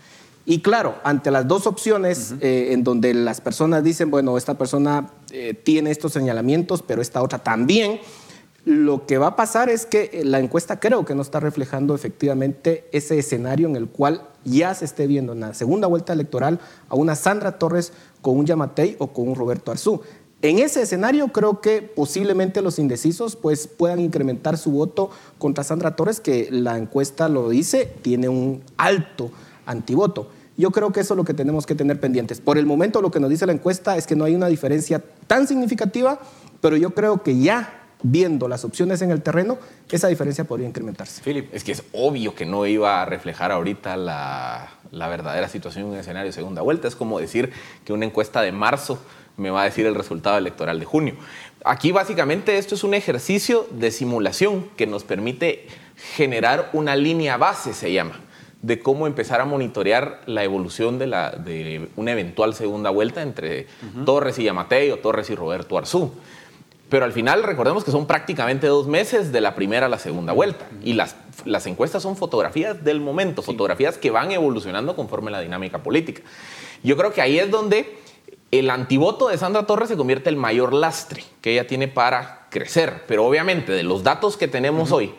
[0.45, 5.09] Y claro, ante las dos opciones eh, en donde las personas dicen, bueno, esta persona
[5.63, 8.01] tiene estos señalamientos, pero esta otra también,
[8.63, 11.95] lo que va a pasar es que eh, la encuesta creo que no está reflejando
[11.95, 16.59] efectivamente ese escenario en el cual ya se esté viendo en la segunda vuelta electoral
[16.87, 17.91] a una Sandra Torres
[18.21, 20.01] con un Yamatei o con un Roberto Arzú.
[20.43, 25.95] En ese escenario creo que posiblemente los indecisos pues, puedan incrementar su voto contra Sandra
[25.95, 29.31] Torres, que la encuesta lo dice, tiene un alto
[29.65, 30.29] antivoto.
[30.57, 32.41] Yo creo que eso es lo que tenemos que tener pendientes.
[32.41, 35.03] Por el momento lo que nos dice la encuesta es que no hay una diferencia
[35.27, 36.19] tan significativa,
[36.59, 39.57] pero yo creo que ya viendo las opciones en el terreno,
[39.89, 41.21] esa diferencia podría incrementarse.
[41.21, 45.85] Philip, es que es obvio que no iba a reflejar ahorita la, la verdadera situación
[45.85, 46.87] en un escenario de segunda vuelta.
[46.87, 47.51] Es como decir
[47.85, 48.99] que una encuesta de marzo
[49.37, 51.15] me va a decir el resultado electoral de junio.
[51.63, 55.67] Aquí básicamente esto es un ejercicio de simulación que nos permite
[56.15, 58.19] generar una línea base, se llama,
[58.61, 63.67] de cómo empezar a monitorear la evolución de, la, de una eventual segunda vuelta entre
[64.05, 66.13] Torres y Yamatei o Torres y Roberto Arzú.
[66.91, 70.33] Pero al final recordemos que son prácticamente dos meses de la primera a la segunda
[70.33, 70.65] vuelta.
[70.83, 71.15] Y las,
[71.45, 76.21] las encuestas son fotografías del momento, fotografías que van evolucionando conforme la dinámica política.
[76.83, 77.97] Yo creo que ahí es donde
[78.51, 82.47] el antivoto de Sandra Torres se convierte en el mayor lastre que ella tiene para
[82.49, 83.05] crecer.
[83.07, 85.13] Pero obviamente de los datos que tenemos hoy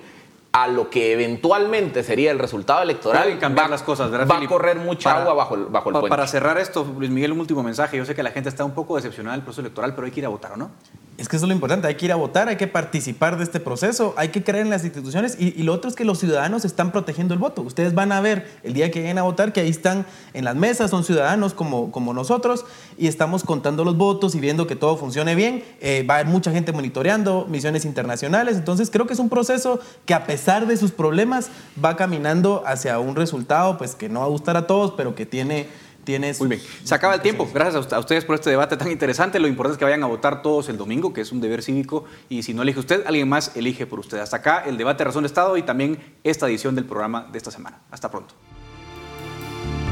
[0.53, 4.47] a lo que eventualmente sería el resultado electoral, Pueden cambiar las cosas, ¿verdad, va a
[4.47, 6.11] correr mucha Para- agua bajo el, bajo el Pa- puente.
[6.11, 7.97] Para cerrar esto, Luis Miguel, un último mensaje.
[7.97, 10.21] Yo sé que la gente está un poco decepcionada del proceso electoral, pero hay que
[10.21, 10.71] ir a votar, ¿o no?
[11.19, 13.45] Es que eso es lo importante, hay que ir a votar, hay que participar de
[13.45, 16.65] este proceso, hay que creer en las instituciones y, lo otro es que los ciudadanos
[16.65, 17.61] están protegiendo el voto.
[17.61, 20.57] Ustedes van a ver el día que lleguen a votar que ahí están en las
[20.57, 22.65] mesas, son ciudadanos como, como nosotros
[22.97, 25.63] y estamos contando los votos y viendo que todo funcione bien.
[25.81, 29.81] Eh, va a haber mucha gente monitoreando, misiones internacionales, entonces creo que es un proceso
[30.07, 31.51] que a pesar de sus problemas
[31.83, 35.27] va caminando hacia un resultado pues que no va a gustar a todos, pero que
[35.27, 35.92] tiene...
[36.41, 36.63] Muy bien.
[36.85, 37.49] Se acaba el tiempo.
[37.53, 39.39] Gracias a ust- a ustedes por este debate tan interesante.
[39.39, 42.05] Lo importante es que vayan a votar todos el domingo, que es un deber cívico.
[42.29, 44.19] Y si no elige usted, alguien más elige por usted.
[44.19, 47.51] Hasta acá el debate Razón de Estado y también esta edición del programa de esta
[47.51, 47.81] semana.
[47.91, 48.35] Hasta pronto.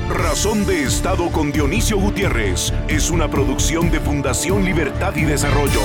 [0.09, 5.81] Razón de Estado con Dionisio Gutiérrez es una producción de Fundación Libertad y Desarrollo.